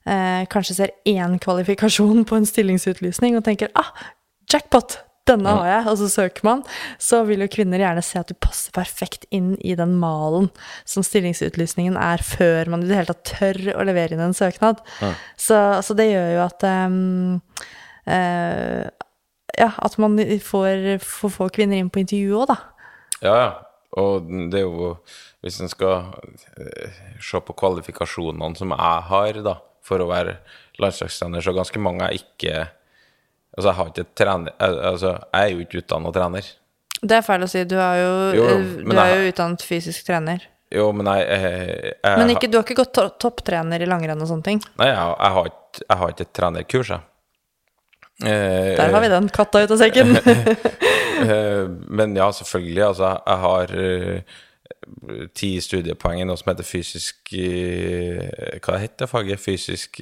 [0.09, 3.93] eh, kanskje ser én kvalifikasjon på en stillingsutlysning og tenker ah,
[4.49, 5.03] jackpot!
[5.25, 6.59] Denne har jeg, og så søker man.
[7.01, 10.51] Så vil jo kvinner gjerne se at du passer perfekt inn i den malen
[10.85, 14.83] som stillingsutlysningen er, før man i det hele tatt tør å levere inn en søknad.
[15.41, 17.73] Så, så det gjør jo at um, eh,
[18.09, 22.59] ja, at man får, får få kvinner inn på intervju òg, da.
[23.25, 23.53] Ja, ja.
[23.95, 24.95] Og det er jo
[25.45, 26.09] Hvis en skal
[26.59, 30.39] eh, se på kvalifikasjonene som jeg har da, for å være
[30.83, 32.65] landslagstrener, så ganske mange er ikke
[33.55, 36.49] Altså, jeg har ikke trener Altså, jeg er jo ikke utdanna trener.
[37.05, 37.63] Det er feil å si.
[37.69, 40.49] Du er jo, Jo, eh, du er jo utdannet fysisk trener.
[40.75, 44.25] Jo, men jeg, jeg, jeg Men ikke, du har ikke gått to topptrener i langrenn
[44.25, 44.63] og sånne ting?
[44.81, 47.14] Nei, jeg, jeg, har ikke, jeg har ikke et trenerkurs, jeg.
[48.27, 49.29] Eh, Der har vi den.
[49.29, 50.17] Katta ut av sekken.
[51.15, 51.69] Eh,
[51.99, 52.83] Men ja, selvfølgelig.
[52.83, 54.41] Altså, jeg har eh,
[55.39, 57.31] ti studiepoeng i noe som heter fysisk
[58.65, 59.41] Hva heter faget?
[59.41, 60.01] Fysisk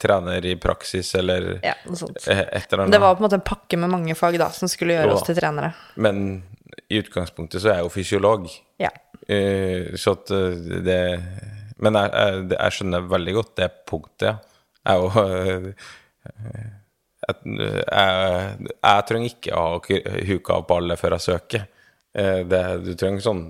[0.00, 2.16] trener i praksis, eller Ja, noe sånt.
[2.26, 2.94] et eller annet.
[2.96, 5.26] Det var på en måte en pakke med mange fag da, som skulle gjøre oss
[5.28, 5.74] til trenere.
[6.00, 6.42] Men
[6.90, 8.48] i utgangspunktet så er jeg jo fysiolog.
[8.82, 8.90] Ja.
[9.28, 10.32] Eh, så at
[10.88, 10.98] det
[11.78, 14.36] Men jeg, jeg, jeg skjønner veldig godt det punktet, ja.
[14.84, 15.76] Jeg er jo
[17.24, 21.66] jeg, jeg, jeg trenger ikke å ha huka opp alle før jeg søker.
[22.14, 23.44] Eh, Det, du trenger sånn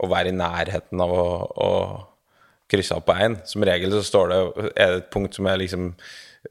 [0.00, 1.26] å være i nærheten av å,
[1.60, 1.70] å
[2.70, 3.38] krysse av på én.
[3.44, 4.40] Som regel så står det
[4.76, 5.92] er det et punkt som er liksom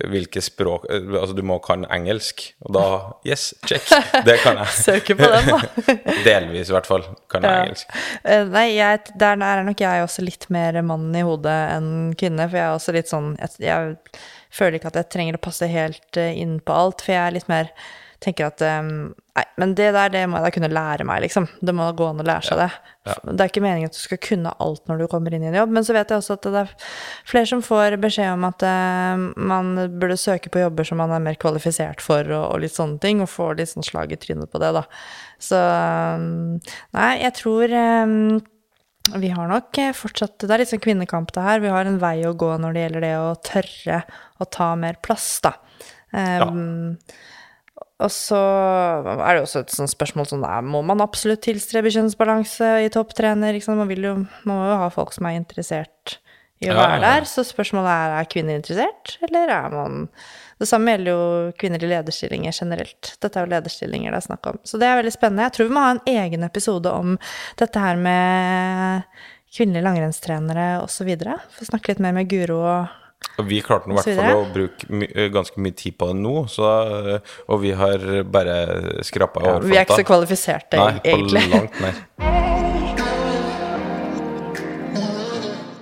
[0.05, 2.43] hvilke språk Altså, du må kan engelsk.
[2.67, 2.83] Og da
[3.25, 3.87] Yes, check!
[4.27, 4.75] Det kan jeg.
[4.85, 5.95] Søker på den, da.
[6.27, 7.63] Delvis, i hvert fall, kan jeg Ja.
[7.63, 7.95] engelsk.
[8.21, 11.89] Eh, Nei, jeg, der er nok jeg også litt mer mann i hodet enn
[12.19, 12.45] kvinne.
[12.51, 13.97] For jeg er også litt sånn Jeg, jeg
[14.53, 17.03] føler ikke at jeg trenger å passe helt eh, inn på alt.
[17.05, 17.73] For jeg er litt mer
[18.23, 21.45] tenker at um, Nei, men det der, det må jeg da kunne lære meg, liksom.
[21.63, 22.65] Det må gå an å lære seg det.
[23.07, 25.55] Det er ikke meningen at du skal kunne alt når du kommer inn i en
[25.55, 26.73] jobb, men så vet jeg også at det er
[27.29, 31.23] flere som får beskjed om at uh, man burde søke på jobber som man er
[31.23, 34.51] mer kvalifisert for, og, og litt sånne ting, og får litt sånn slag i trynet
[34.51, 34.83] på det, da.
[35.39, 35.63] Så
[36.19, 36.59] um,
[36.99, 38.19] Nei, jeg tror um,
[39.17, 41.63] vi har nok eh, fortsatt Det er litt sånn kvinnekamp, det her.
[41.63, 44.03] Vi har en vei å gå når det gjelder det å tørre
[44.39, 45.55] å ta mer plass, da.
[46.13, 46.97] Um,
[47.99, 51.91] Og så er det jo også et sånt spørsmål sånn er, Må man absolutt tilstrebe
[51.93, 53.59] kjønnsbalanse i topptrener?
[53.67, 54.15] Man, vil jo,
[54.47, 56.17] man må jo ha folk som er interessert
[56.59, 57.07] i å være ja, ja.
[57.07, 57.27] der.
[57.29, 60.05] Så spørsmålet er er kvinner interessert, eller er man
[60.59, 63.13] Det samme gjelder jo kvinner i lederstillinger generelt.
[63.23, 64.57] Dette er jo lederstillinger det er snakk om.
[64.67, 65.45] Så det er veldig spennende.
[65.47, 67.13] Jeg tror vi må ha en egen episode om
[67.61, 69.07] dette her med
[69.55, 71.13] kvinnelige langrennstrenere osv.
[71.55, 72.97] Få snakke litt mer med Guro og
[73.39, 76.11] Og vi klarte nå i hvert fall å bruke my eh, ganske mye tid på
[76.11, 76.69] det nå, så,
[77.15, 81.83] eh, og vi har bare skrapa ja, Vi er ikke så kvalifiserte, Nei, på langt
[81.83, 81.99] nær.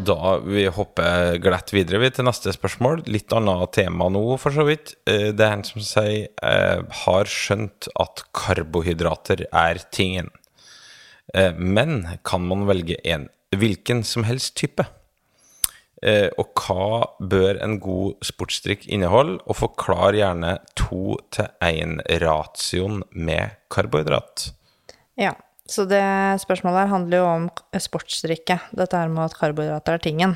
[0.07, 3.01] Da vi hopper glatt videre vi til neste spørsmål.
[3.11, 4.93] Litt annet tema nå, for så vidt.
[5.09, 10.29] Eh, Det er en som sier eh, har skjønt at karbohydrater er tingen.
[11.33, 14.85] Eh, men kan man velge en hvilken som helst type?
[16.37, 19.39] Og hva bør en god sportsdrikk inneholde?
[19.49, 24.51] Og forklar gjerne to til én-ratioen med karbohydrat.
[25.17, 25.33] Ja,
[25.67, 26.03] så det
[26.43, 27.47] spørsmålet her handler jo om
[27.83, 28.59] sportsdrikke.
[28.77, 30.35] Dette her med at karbohydrater er tingen.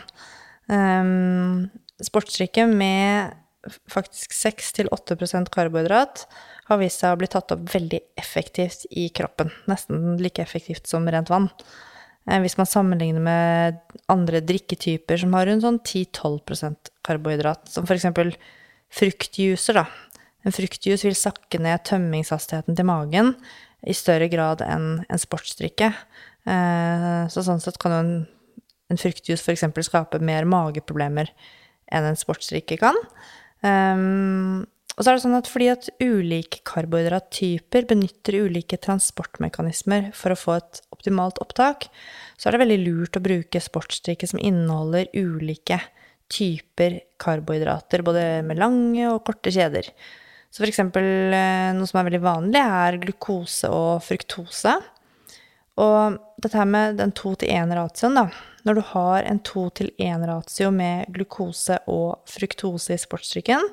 [0.71, 1.69] Um,
[2.03, 3.37] sportsdrikke med
[3.91, 6.25] faktisk 6-8% karbohydrat
[6.69, 9.51] har vist seg å bli tatt opp veldig effektivt i kroppen.
[9.69, 11.49] Nesten like effektivt som rent vann.
[12.29, 18.33] Eh, Hvis man sammenligner med andre drikketyper som har rundt sånn 10-12% karbohydrat, som eksempel
[18.91, 19.85] fruktjuicer, da.
[20.41, 23.35] En fruktjuice vil sakke ned tømmingshastigheten til magen
[23.87, 25.91] i større grad enn en sportsdrikke.
[26.45, 28.13] Eh, Så sånn sett kan jo en,
[28.91, 29.65] en fruktjuice f.eks.
[29.87, 31.31] skape mer mageproblemer
[31.91, 32.97] enn en sportsdrikke kan.
[33.61, 34.63] Um,
[34.97, 40.39] og så er det sånn at fordi at ulike karbohydrattyper benytter ulike transportmekanismer for å
[40.39, 41.87] få et optimalt opptak,
[42.37, 45.79] så er det veldig lurt å bruke sportsdrikke som inneholder ulike
[46.31, 49.89] typer karbohydrater, både med lange og korte kjeder.
[50.51, 54.75] Så eksempel eh, noe som er veldig vanlig, er glukose og fruktose.
[55.79, 58.25] Og dette her med den 2-til-1-ratioen, da.
[58.67, 63.63] Når du har en 2-til-1-ratio med glukose og fruktose i sportsdrikken,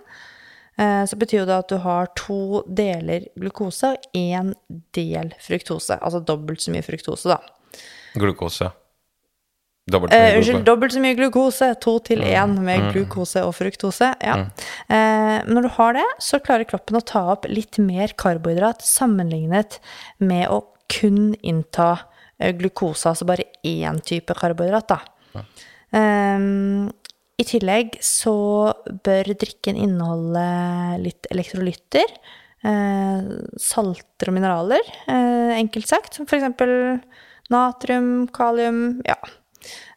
[0.78, 4.54] eh, så betyr det at du har to deler glukose og én
[4.96, 5.98] del fruktose.
[5.98, 7.82] Altså dobbelt så mye fruktose, da.
[8.14, 8.70] Glukose.
[9.88, 10.64] Dobbelt så Eh, mye unnskyld, glukose.
[10.68, 11.68] dobbelt så mye glukose.
[11.80, 14.10] To til én med glukose og fruktose.
[14.20, 14.34] Ja.
[14.88, 19.78] Eh, når du har det, så klarer kroppen å ta opp litt mer karbohydrat sammenlignet
[20.20, 22.00] med å kun innta
[22.40, 25.42] eh, glukose, altså bare én type karbohydrat, da.
[25.92, 26.38] Eh,
[27.38, 28.74] I tillegg så
[29.06, 30.44] bør drikken inneholde
[31.04, 32.08] litt elektrolytter.
[32.66, 33.28] Eh,
[33.62, 36.14] salter og mineraler, eh, enkelt sagt.
[36.18, 37.00] Som for eksempel
[37.50, 39.14] natrium, kalium, ja.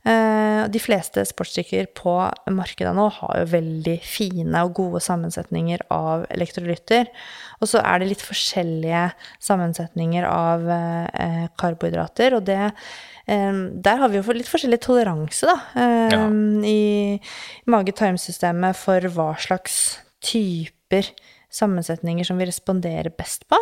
[0.02, 2.16] Eh, de fleste sportsdrikker på
[2.50, 7.12] markedet nå har jo veldig fine og gode sammensetninger av elektrolytter.
[7.62, 9.04] Og så er det litt forskjellige
[9.46, 15.58] sammensetninger av eh, karbohydrater, og det eh, Der har vi jo litt forskjellig toleranse, da,
[16.12, 16.24] Ja.
[16.66, 17.22] i
[17.70, 21.14] mage-tarmsystemet for hva slags typer
[21.54, 23.60] sammensetninger som vi responderer best på.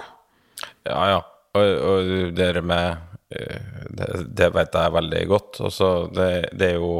[0.88, 1.22] Ja, ja.
[1.58, 5.60] Og, og det med det, det vet jeg veldig godt.
[5.66, 6.94] Og så det, det er jo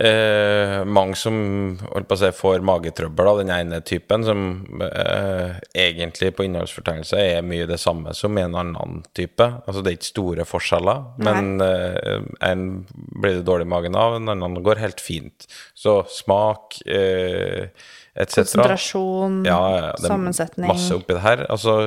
[0.00, 1.36] Eh, mange som
[1.80, 4.42] holdt på å si, får magetrøbbel av den ene typen, som
[4.84, 9.46] eh, egentlig på innholdsfortegnelse er mye det samme som en annen type.
[9.64, 12.20] Altså det er ikke store forskjeller, men eh,
[12.50, 15.48] en blir det dårlig i magen av, en annen går helt fint.
[15.72, 17.72] Så smak eh,
[18.18, 18.42] etc.
[18.42, 20.68] Konsentrasjon, Ja, ja, det er sammensetning.
[20.68, 21.46] Masse oppi det her.
[21.48, 21.78] Altså,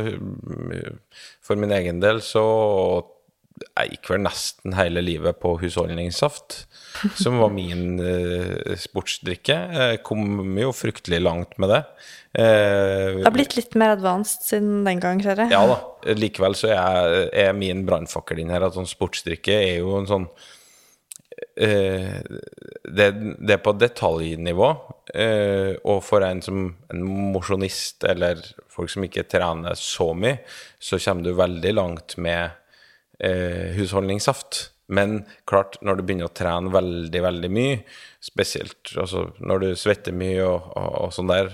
[1.51, 2.45] for min egen del så
[3.77, 6.63] jeg gikk vel nesten hele livet på husholdningssaft,
[7.19, 9.57] som var min eh, sportsdrikke.
[9.75, 10.23] Jeg kom
[10.57, 11.81] jo fryktelig langt med det.
[12.41, 15.53] Eh, Det har blitt litt mer advanced siden den gang, ser jeg.
[15.53, 15.77] ja da.
[16.17, 20.27] Likevel så er, er min brannfakkel inn her at sånn sportsdrikke er jo en sånn
[21.55, 23.07] det,
[23.39, 24.69] det er på detaljnivå,
[25.13, 30.41] eh, og for en som en mosjonist eller folk som ikke trener så mye,
[30.79, 32.57] så kommer du veldig langt med
[33.19, 34.67] eh, husholdningssaft.
[34.91, 37.77] Men klart, når du begynner å trene veldig, veldig mye,
[38.21, 41.53] spesielt altså når du svetter mye og, og, og sånn der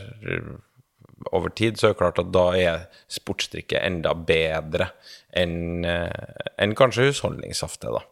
[1.32, 4.91] over tid, så er det klart at da er sportsdrikke enda bedre
[5.38, 8.03] enn eh, enn kanskje husholdningssaft er, da.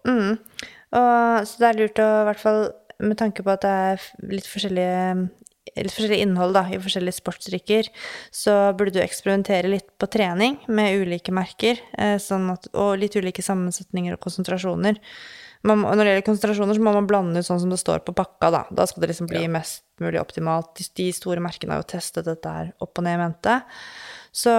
[0.95, 2.61] Og, så det er lurt å, i hvert fall
[3.03, 5.27] med tanke på at det er litt forskjellige
[5.75, 7.89] litt forskjellig innhold da, i forskjellige sportsdrikker,
[8.33, 13.17] så burde du eksperimentere litt på trening med ulike merker, eh, sånn at, og litt
[13.17, 15.01] ulike sammensetninger og konsentrasjoner.
[15.65, 18.05] Man, og når det gjelder konsentrasjoner, så må man blande ut sånn som det står
[18.05, 18.63] på pakka, da.
[18.69, 20.75] Da skal det liksom bli mest mulig optimalt.
[20.77, 23.55] De, de store merkene har jo testet dette her opp og ned i mente.
[24.35, 24.53] Så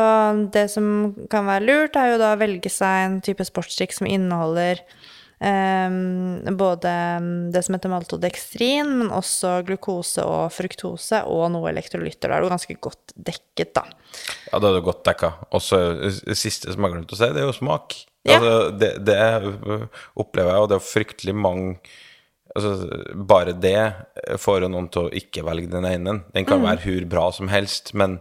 [0.52, 4.10] det som kan være lurt, er jo da å velge seg en type sportsdrikk som
[4.10, 4.82] inneholder
[5.44, 6.90] Ehm, både
[7.52, 12.32] det som heter maltodekstrin, men også glukose og fruktose og noe elektrolytter.
[12.32, 13.84] Da er du ganske godt dekket, da.
[14.48, 15.34] Ja, da er du godt dekka.
[15.50, 18.00] Og så det siste som jeg har glemt å si, det er jo smak.
[18.26, 18.40] Ja.
[18.40, 19.20] Altså, det, det
[20.18, 21.78] opplever jeg, og det er fryktelig mange
[22.56, 22.86] Altså,
[23.28, 26.14] bare det får jo noen til å ikke velge den ene.
[26.32, 28.14] Den kan være hur bra som helst, men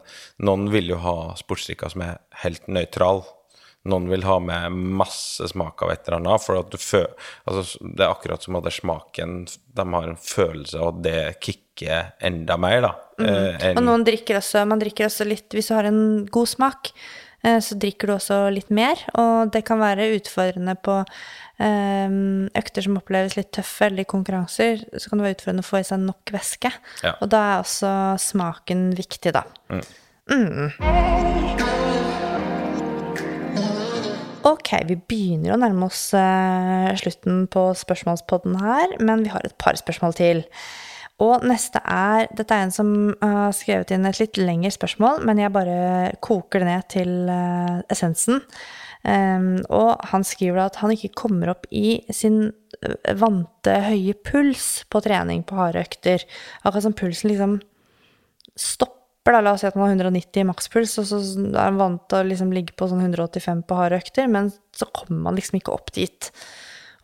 [0.43, 3.23] noen vil jo ha sportsdrikker som er helt nøytral.
[3.85, 6.41] Noen vil ha med masse smak av et eller annet.
[6.41, 7.03] For at du fø
[7.45, 9.35] altså, det er akkurat som at det er smaken
[9.77, 12.93] De har en følelse av at det kicker enda mer, da.
[13.21, 13.77] eh, en...
[13.77, 16.91] Og noen drikker også, man drikker også litt Hvis du har en god smak,
[17.43, 19.01] eh, så drikker du også litt mer.
[19.21, 22.17] Og det kan være utfordrende på eh,
[22.63, 24.87] økter som oppleves litt tøffe, eller i konkurranser.
[24.95, 26.73] Så kan det være utfordrende å få i seg nok væske.
[27.05, 27.17] Ja.
[27.19, 27.93] Og da er også
[28.31, 29.45] smaken viktig, da.
[34.65, 39.53] Ok, vi begynner å nærme oss eh, slutten på spørsmålspodden her, men vi har et
[39.61, 40.41] par spørsmål til.
[41.21, 42.89] Og neste er Dette er en som
[43.21, 47.77] har skrevet inn et litt lengre spørsmål, men jeg bare koker det ned til eh,
[47.93, 48.41] essensen.
[49.05, 52.47] Ehm, og han skriver at han ikke kommer opp i sin
[52.81, 56.25] eh, vante høye puls på trening på harde økter.
[56.63, 57.59] Akkurat som pulsen liksom
[58.57, 59.41] stopper, da.
[59.41, 61.17] La oss si at man har 190 i makspuls, og så
[61.47, 64.85] er man vant til å liksom ligge på sånn 185 på harde økter, men så
[64.93, 66.29] kommer man liksom ikke opp dit.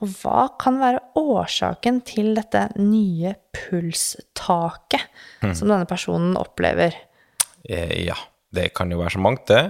[0.02, 5.04] Og hva kan være årsaken til dette nye pulstaket
[5.56, 6.96] som denne personen opplever?
[7.70, 8.16] Eh, Ja,
[8.52, 9.62] det kan jo være så mangt, det.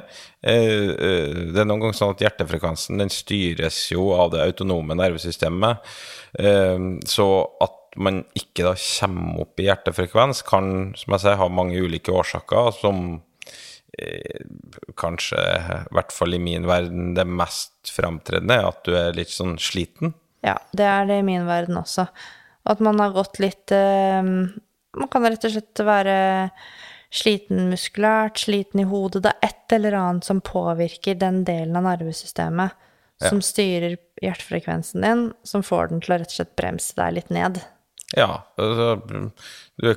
[0.41, 4.97] Eh, eh, Det er noen ganger sånn at hjertefrekvensen den styres jo av det autonome
[4.97, 5.91] nervesystemet.
[6.39, 7.27] Eh, Så
[7.61, 12.13] at man ikke da kommer opp i hjertefrekvens, kan, som jeg sier, ha mange ulike
[12.13, 13.21] årsaker, som
[14.95, 19.29] kanskje, i hvert fall i min verden, det mest fremtredende er at du er litt
[19.29, 20.13] sånn sliten.
[20.41, 22.07] Ja, det er det i min verden også.
[22.65, 26.15] At man har gått litt Man kan rett og slett være
[27.11, 29.25] sliten muskulært, sliten i hodet.
[29.25, 32.77] Det er et eller annet som påvirker den delen av nervesystemet
[33.29, 37.31] som styrer hjertefrekvensen din, som får den til å rett og slett bremse deg litt
[37.33, 37.55] ned.
[38.11, 38.99] Ja, altså,
[39.79, 39.95] du er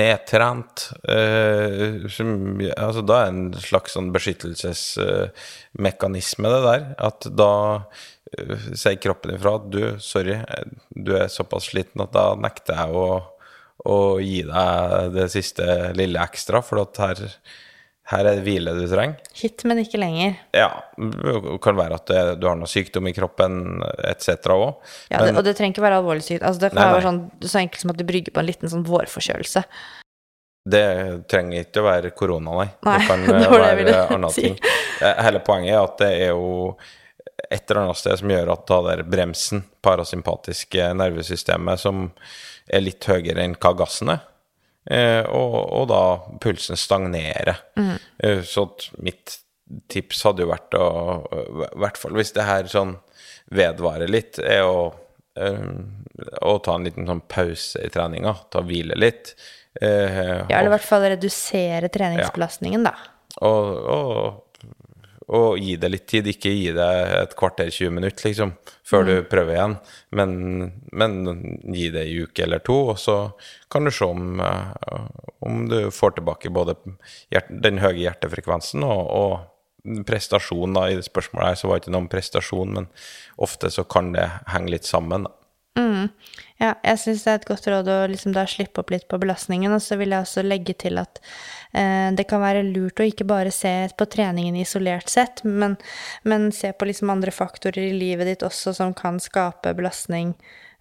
[0.00, 0.88] nedtrent.
[1.04, 6.82] Eh, som, altså, da er en slags sånn beskyttelsesmekanisme, det der.
[7.10, 7.52] At da
[8.32, 10.66] eh, sier kroppen ifra at du, sorry, eh,
[10.96, 13.06] du er såpass sliten at da nekter jeg å,
[13.88, 15.66] å gi deg det siste
[15.96, 17.22] lille ekstra, for her,
[18.10, 19.20] her er det hvile du trenger.
[19.36, 20.34] Hit, men ikke lenger.
[20.56, 20.68] Ja,
[20.98, 24.34] det kan være at det, du har noe sykdom i kroppen etc.
[24.52, 24.92] òg.
[25.12, 26.44] Ja, det, og det trenger ikke være alvorlig sykt.
[26.44, 28.72] Altså, det kan Nei, være sånn, så enkelt som at du brygger på en liten
[28.72, 29.64] sånn vårforkjølelse.
[30.70, 30.86] Det
[31.32, 32.68] trenger ikke å være korona, nei.
[32.84, 34.42] Nei, det kan det være andre si.
[34.50, 34.58] ting.
[35.00, 36.50] Eh, Hele poenget er at det er jo
[37.50, 42.08] et eller annet sted som gjør at da der bremsen, parasympatiske nervesystemet, som
[42.70, 44.24] er litt høyere enn hva gassen er,
[44.90, 46.02] eh, og, og da
[46.42, 47.58] pulsen stagnerer.
[47.78, 47.96] Mm.
[48.22, 48.68] Eh, Så
[49.02, 49.40] mitt
[49.90, 50.86] tips hadde jo vært å,
[51.70, 52.96] i hvert fall hvis det her sånn
[53.54, 54.92] vedvarer litt, er å
[55.38, 55.66] eh,
[56.42, 58.34] å ta en liten sånn pause i treninga.
[58.52, 59.34] Ta og hvile litt.
[59.80, 62.94] Eh, Ja, eller i hvert fall redusere treningsbelastningen, da.
[63.46, 64.40] og, og,
[65.30, 66.28] og gi det litt tid.
[66.30, 66.88] Ikke gi det
[67.20, 68.54] et kvarter, 20 minutter, liksom,
[68.86, 69.76] før du prøver igjen.
[70.18, 70.32] Men,
[70.90, 71.16] men
[71.70, 73.16] gi det en uke eller to, og så
[73.70, 74.98] kan du se om, eh,
[75.46, 76.76] om du får tilbake både
[77.48, 80.74] den høye hjertefrekvensen og, og prestasjon.
[80.74, 80.88] Da.
[80.90, 82.90] I det spørsmålet her så var det ikke noe om prestasjon, men
[83.40, 85.28] ofte så kan det henge litt sammen.
[85.28, 85.36] Da.
[86.60, 89.18] Ja, jeg syns det er et godt råd å liksom da slippe opp litt på
[89.22, 89.72] belastningen.
[89.72, 91.20] Og så vil jeg også legge til at
[91.72, 95.78] eh, det kan være lurt å ikke bare se på treningen isolert sett, men,
[96.28, 100.34] men se på liksom andre faktorer i livet ditt også som kan skape belastning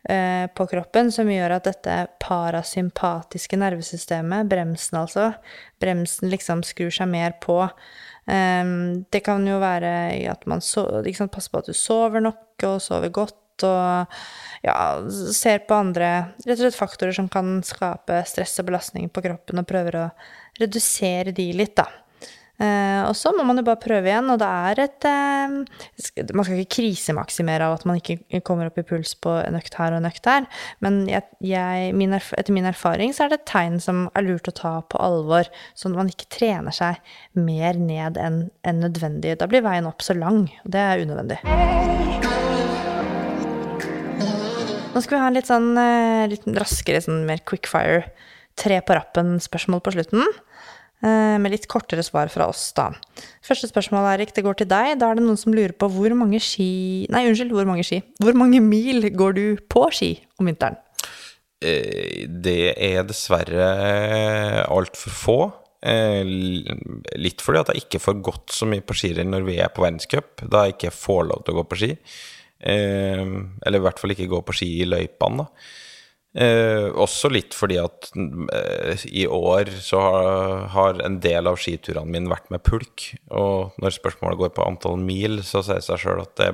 [0.09, 5.31] eh, på kroppen, som gjør at dette parasympatiske nervesystemet, bremsen altså,
[5.79, 7.61] bremsen liksom skrur seg mer på.
[8.27, 8.75] Eh,
[9.07, 9.95] det kan jo være
[10.35, 14.19] at man so liksom, passer på at du sover nok og sover godt og
[14.65, 14.75] ja,
[15.35, 16.11] ser på andre
[16.43, 20.05] rett og slett faktorer som kan skape stress og belastning på kroppen, og prøver å
[20.59, 21.87] redusere de litt, da.
[22.59, 25.53] Eh, og så må man jo bare prøve igjen, og det er et eh,
[26.35, 29.77] Man skal ikke krisemaksimere av at man ikke kommer opp i puls på en økt
[29.79, 30.47] her og en økt der,
[30.83, 34.27] men jeg, jeg, min erf etter min erfaring så er det et tegn som er
[34.27, 36.99] lurt å ta på alvor, sånn at man ikke trener seg
[37.39, 39.37] mer ned enn enn nødvendig.
[39.39, 42.28] Da blir veien opp så lang, og det er unødvendig.
[44.99, 48.01] Nå skal vi ha en litt sånn eh, litt raskere, sånn mer quickfire,
[48.59, 50.25] tre på rappen-spørsmål på slutten.
[50.99, 52.89] eh, Med litt kortere svar fra oss, da.
[53.39, 54.97] Første spørsmål, Erik, det går til deg.
[54.99, 58.01] Da er det noen som lurer på hvor mange ski Nei, unnskyld, hvor mange ski?
[58.19, 60.75] Hvor mange mil går du på ski om vinteren?
[61.63, 63.69] Eh, Det er dessverre
[64.67, 65.37] altfor få.
[65.79, 69.85] Litt fordi at jeg ikke får gått så mye på skirenn når vi er på
[69.87, 71.93] verdenscup, da jeg ikke får lov til å gå på ski.
[72.59, 73.25] Eh,
[73.65, 75.69] Eller i hvert fall ikke gå på ski i løypene, da.
[76.37, 82.05] Eh, også litt fordi at eh, i år så har, har en del av skiturene
[82.13, 83.07] mine vært med pulk.
[83.33, 86.51] Og når spørsmålet går på antall mil, så sier det seg sjøl at det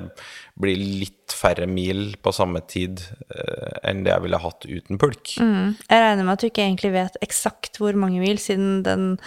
[0.56, 5.36] blir litt færre mil på samme tid eh, enn det jeg ville hatt uten pulk.
[5.36, 9.18] Jeg regner med at du ikke egentlig vet eksakt hvor mange mil, siden den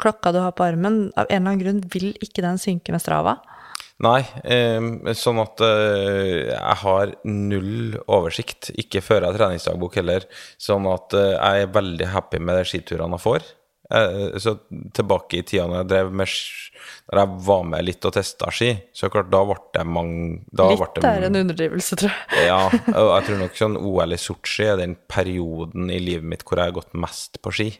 [0.00, 3.04] klokka du har på armen, av en eller annen grunn vil ikke den synke med
[3.04, 3.36] Strava.
[4.04, 4.78] Nei, eh,
[5.18, 8.70] sånn at eh, jeg har null oversikt.
[8.78, 10.26] Ikke fører jeg treningsdagbok heller.
[10.60, 13.48] Sånn at eh, jeg er veldig happy med de skiturene jeg får.
[13.90, 14.54] Eh, så
[14.94, 16.28] tilbake i tida når jeg drev med
[17.08, 20.82] Når jeg var med litt og testa ski, så klart da ble det mange Litt
[21.00, 22.46] det- er en underdrivelse, tror jeg.
[22.46, 22.60] Ja,
[23.00, 26.60] og jeg tror nok sånn OL i Sotsji er den perioden i livet mitt hvor
[26.60, 27.70] jeg har gått mest på ski.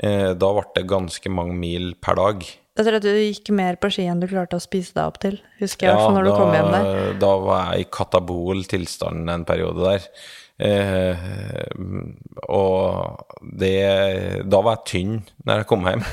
[0.00, 2.46] Eh, Da ble det ganske mange mil per dag.
[2.76, 5.20] Jeg tror at du gikk mer på ski enn du klarte å spise deg opp
[5.22, 5.38] til.
[5.62, 7.14] Husker jeg fall når du kom hjem der.
[7.22, 10.10] da var jeg i katabol tilstand en periode der.
[10.56, 11.24] Eh,
[12.48, 16.04] og det Da var jeg tynn når jeg kom hjem.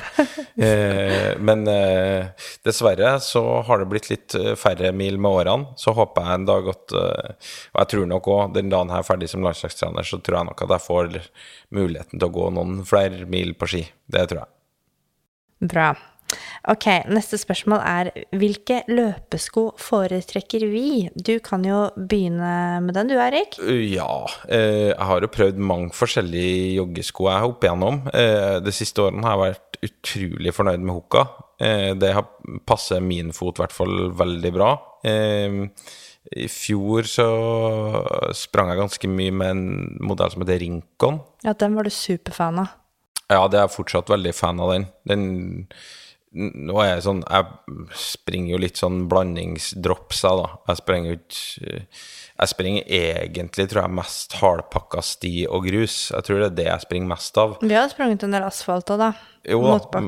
[0.54, 2.28] Eh, men eh,
[2.62, 5.74] dessverre så har det blitt litt eh, færre mil med årene.
[5.82, 9.02] Så håper jeg en dag at eh, Og jeg tror nok òg, den dagen jeg
[9.02, 11.12] er ferdig som landslagstrener, så tror jeg nok at jeg får
[11.74, 13.82] muligheten til å gå noen flere mil på ski.
[14.06, 14.52] Det tror jeg.
[15.74, 15.90] Bra.
[16.72, 18.10] Ok, neste spørsmål er
[18.40, 21.10] hvilke løpesko foretrekker vi?
[21.16, 23.58] Du kan jo begynne med den du, Erik.
[23.60, 28.04] Ja, eh, jeg har jo prøvd mange forskjellige joggesko jeg opp igjennom.
[28.14, 31.26] Eh, de siste årene har jeg vært utrolig fornøyd med Hoka.
[31.60, 32.14] Eh, det
[32.68, 34.72] passer min fot i hvert fall veldig bra.
[35.04, 35.60] Eh,
[36.34, 37.28] I fjor så
[38.38, 39.66] sprang jeg ganske mye med en
[40.08, 41.20] modell som heter Rincon.
[41.44, 42.80] Ja, den var du superfan av.
[43.32, 44.88] Ja, det er jeg fortsatt veldig fan av den.
[45.10, 45.28] den
[46.34, 50.48] nå er jeg sånn Jeg springer jo litt sånn blandingsdropsa da.
[50.72, 55.98] Jeg springer jo ikke Jeg springer egentlig, tror jeg, mest hardpakka sti og grus.
[56.16, 57.60] Jeg tror det er det jeg springer mest av.
[57.62, 59.12] Vi har sprunget en del asfalt òg, da.
[59.44, 60.00] Jo da,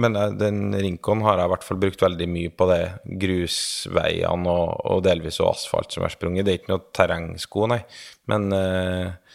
[0.00, 2.82] men eh, den Rincon har jeg i hvert fall brukt veldig mye på det.
[3.20, 6.46] Grusveiene og, og delvis også asfalt som jeg har sprunget.
[6.48, 7.82] Det er ikke noe terrengsko, nei.
[8.32, 9.27] Men eh, eh,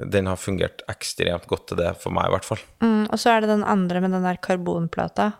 [0.00, 2.62] den har fungert ekstremt godt til det, for meg i hvert fall.
[2.80, 5.32] Mm, og så er det den andre med den der karbonplata.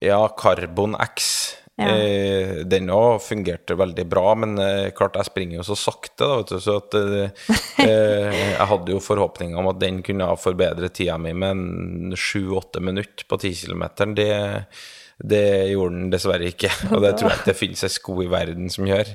[0.00, 1.56] Ja, Carbon X.
[1.80, 1.94] Ja.
[1.96, 6.40] Eh, den òg fungerte veldig bra, men eh, klart jeg springer jo så sakte, da,
[6.40, 7.52] vet du, så at eh,
[7.86, 13.28] eh, Jeg hadde jo forhåpninger om at den kunne forbedre tida mi med sju-åtte minutter
[13.28, 13.86] på ti km.
[14.16, 14.30] Det,
[15.20, 18.28] det gjorde den dessverre ikke, og det tror jeg ikke det finnes en sko i
[18.30, 19.08] verden som gjør.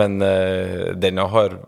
[0.00, 1.58] Men uh, den har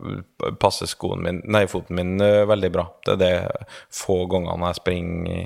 [0.62, 2.88] passet skoen min, nei, foten min uh, veldig bra.
[3.06, 5.44] Det er det få gangene jeg springer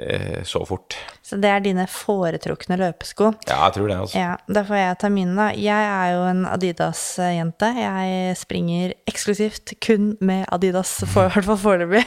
[0.00, 0.98] uh, så fort.
[1.22, 3.30] Så det er dine foretrukne løpesko.
[3.46, 4.18] Ja, jeg tror det, altså.
[4.18, 5.48] Ja, da får jeg ta mine, da.
[5.54, 7.70] Jeg er jo en Adidas-jente.
[7.78, 12.04] Jeg springer eksklusivt kun med Adidas, for, i hvert fall foreløpig.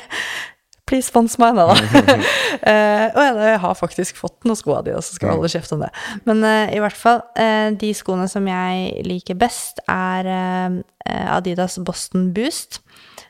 [0.87, 1.67] Please spons meg da.
[2.67, 5.83] Eh, og jeg, har faktisk fått noen sko av Adidas, så skal holde kjeft om
[5.83, 5.91] det.
[6.27, 11.77] Men eh, i hvert fall, eh, de skoene som jeg liker best, er eh, Adidas
[11.85, 12.81] Boston Boost.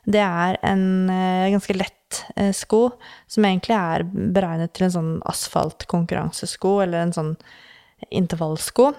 [0.08, 2.88] Det er en eh, ganske lett eh, sko,
[3.30, 7.34] som egentlig er beregnet til en sånn asfaltkonkurransesko, eller en sånn
[8.10, 8.94] intervallsko.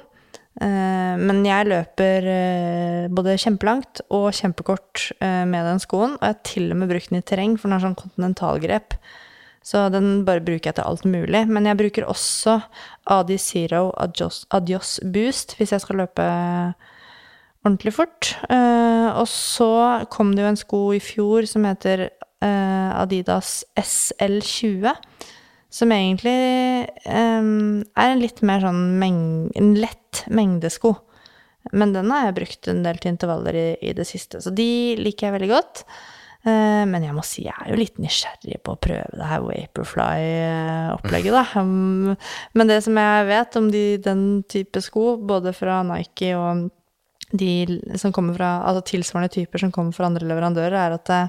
[0.58, 6.34] Eh, men jeg løper eh, både kjempelangt og kjempekort eh, med den skoen, og jeg
[6.34, 8.96] har til og med brukt den i terreng, for den har sånn kontinentalgrep.
[9.68, 11.42] Så den bare bruker jeg til alt mulig.
[11.50, 12.56] Men jeg bruker også
[13.12, 16.24] Adi Zero Adios, Adios Boost hvis jeg skal løpe
[17.66, 18.30] ordentlig fort.
[18.48, 19.68] Og så
[20.14, 22.06] kom det jo en sko i fjor som heter
[22.40, 24.94] Adidas SL20.
[25.68, 26.36] Som egentlig
[27.04, 29.20] um, er en litt mer sånn meng
[29.58, 30.94] en lett mengdesko.
[31.76, 34.96] Men den har jeg brukt en del til intervaller i, i det siste, så de
[34.96, 35.84] liker jeg veldig godt.
[36.46, 39.44] Eh, men jeg må si jeg er jo litt nysgjerrig på å prøve det her
[39.44, 41.44] Vaporfly-opplegget, da.
[41.58, 42.14] Um,
[42.54, 46.68] men det som jeg vet om de, den type sko, både fra Nike og
[47.28, 51.24] de som kommer fra, altså tilsvarende typer som kommer fra andre leverandører, er at det,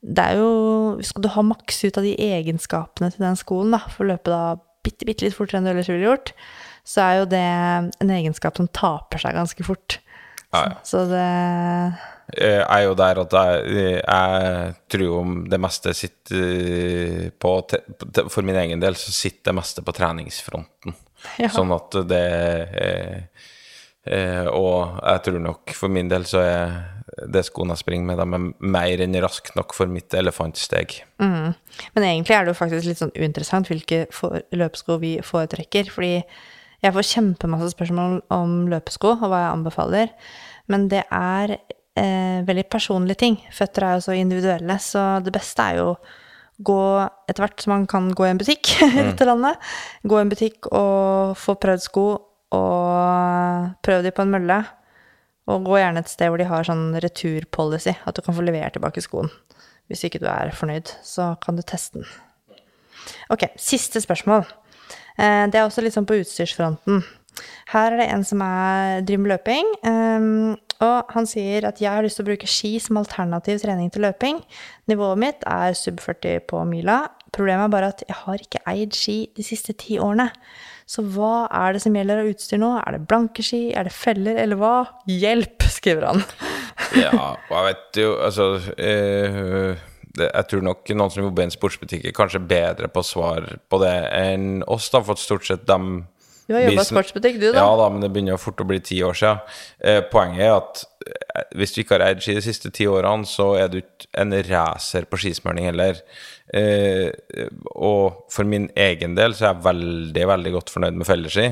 [0.00, 3.82] det er jo Skal du ha maks ut av de egenskapene til den skolen, da,
[3.92, 4.42] for å løpe da
[4.84, 6.32] bitte, bitte litt fortere enn du ellers ville gjort,
[6.88, 9.98] så er jo det en egenskap som taper seg ganske fort.
[10.50, 10.78] Ja, ja.
[10.82, 11.26] Så det
[12.40, 17.52] Jeg er jo der at jeg, jeg tror jo om det meste sitter eh, på
[18.30, 20.96] For min egen del så sitter det meste på treningsfronten.
[21.42, 21.50] Ja.
[21.52, 22.24] Sånn at det
[22.80, 23.46] eh,
[24.08, 26.78] eh, Og jeg tror nok for min del så er
[27.32, 31.00] det skoene jeg springer med, de er mer enn raskt nok for mitt elefantsteg.
[31.18, 31.54] Men
[32.06, 35.90] egentlig er det jo faktisk litt sånn uinteressant hvilke for- løpesko vi foretrekker.
[35.90, 36.12] Fordi
[36.82, 40.14] jeg får kjempemasse spørsmål om løpesko og hva jeg anbefaler.
[40.70, 43.38] Men det er eh, veldig personlige ting.
[43.52, 45.94] Føtter er jo så individuelle, så det beste er jo
[46.60, 46.78] gå
[47.28, 49.56] etter hvert som man kan gå i en butikk i dette landet.
[50.04, 52.06] Gå i en butikk og få prøvd sko,
[52.52, 54.60] og prøv de på en mølle.
[55.48, 58.76] Og gå gjerne et sted hvor de har sånn returpolicy, at du kan få levert
[58.76, 59.30] tilbake skoen.
[59.90, 62.06] Hvis ikke du er fornøyd, så kan du teste den.
[63.32, 64.44] Ok, siste spørsmål.
[65.18, 67.02] Eh, Det er også litt sånn på utstyrsfronten.
[67.72, 71.90] Her er det en som er, driver med løping, ehm, og han sier at jeg
[71.92, 74.40] har lyst til å bruke ski som alternativ trening til løping.
[74.88, 77.08] Nivået mitt er sub 40 på mila.
[77.34, 80.30] Problemet er bare at jeg har ikke eid ski de siste ti årene.
[80.90, 82.72] Så hva er det som gjelder av utstyr nå?
[82.80, 83.68] Er det blanke ski?
[83.78, 84.74] Er det feller, eller hva?
[85.06, 86.24] Hjelp, skriver han.
[86.96, 88.44] Ja, og jeg vet jo Altså
[88.80, 89.76] eh,
[90.16, 93.46] det, Jeg tror nok noen som jobber i en sportsbutikk, er kanskje bedre på svar
[93.70, 96.00] på det enn oss, da, for stort sett dem
[96.50, 97.62] Du har jobba i sportsbutikk, du, da.
[97.62, 99.38] Ja da, men det begynner jo fort å bli ti år siden.
[99.86, 103.28] Eh, poenget er at eh, hvis du ikke har eid ski de siste ti årene,
[103.28, 106.00] så er du ikke en racer på skismøring heller.
[106.50, 107.06] Eh,
[107.76, 111.44] og for min egen del så er jeg veldig, veldig godt fornøyd med felleski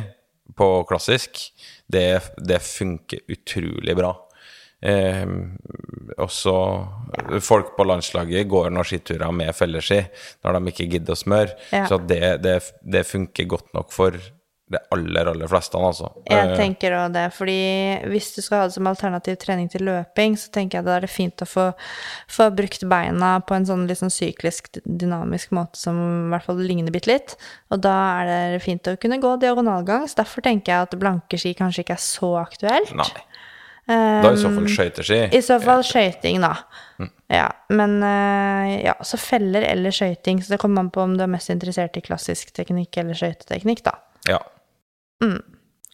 [0.59, 1.45] på klassisk.
[1.87, 2.09] Det,
[2.51, 4.11] det funker utrolig bra.
[4.83, 5.31] Eh,
[6.19, 6.57] også
[7.43, 10.01] folk på landslaget går nå skiturer med felleski
[10.43, 11.55] når de ikke gidder å smøre.
[11.71, 11.85] Ja.
[11.87, 14.19] Så det, det, det funker godt nok for
[14.69, 16.11] det aller, aller fleste, altså.
[16.29, 17.59] Jeg Eh, tenker også det, fordi
[18.13, 21.07] hvis du skal ha det som alternativ trening til løping, så tenker jeg da er
[21.07, 21.65] det fint å få,
[22.29, 25.97] få brukt beina på en sånn litt sånn syklisk, dynamisk måte som
[26.27, 27.37] i hvert fall ligner bitte litt.
[27.73, 31.41] Og da er det fint å kunne gå diagonalgang, så derfor tenker jeg at blanke
[31.41, 32.93] ski kanskje ikke er så aktuelt.
[32.95, 33.09] Nei.
[33.89, 35.19] Da i så fall skøyteski.
[35.33, 36.51] I så fall skøyting, da.
[37.33, 41.25] Ja, men eh, ja, så feller eller skøyting, så det kommer an på om du
[41.25, 43.95] er mest interessert i klassisk teknikk eller skøyteteknikk, da.
[44.29, 44.43] Ja.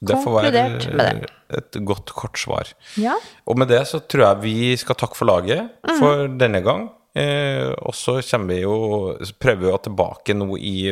[0.05, 0.79] Det får være Mm.
[0.81, 2.73] Konkludert et godt, kort svar.
[3.01, 3.15] Ja.
[3.47, 5.99] Og med det så tror jeg vi skal takke for laget Mm.
[6.01, 6.91] for denne gang.
[7.17, 10.91] Eh, og så kommer vi jo prøver vi jo tilbake nå i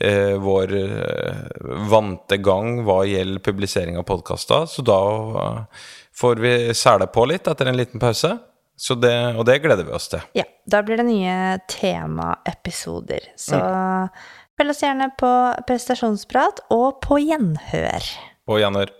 [0.00, 1.42] eh, vår eh,
[1.90, 4.64] vante gang hva gjelder publisering av podkaster.
[4.66, 5.66] Så da
[6.16, 8.38] får vi sele på litt etter en liten pause.
[8.76, 10.20] Så det, og det gleder vi oss til.
[10.34, 13.20] Ja, da blir det nye temaepisoder.
[13.36, 13.60] Så
[14.58, 15.30] følg oss gjerne på
[15.68, 18.10] prestasjonsprat og på gjenhør.
[18.46, 18.92] På Janner,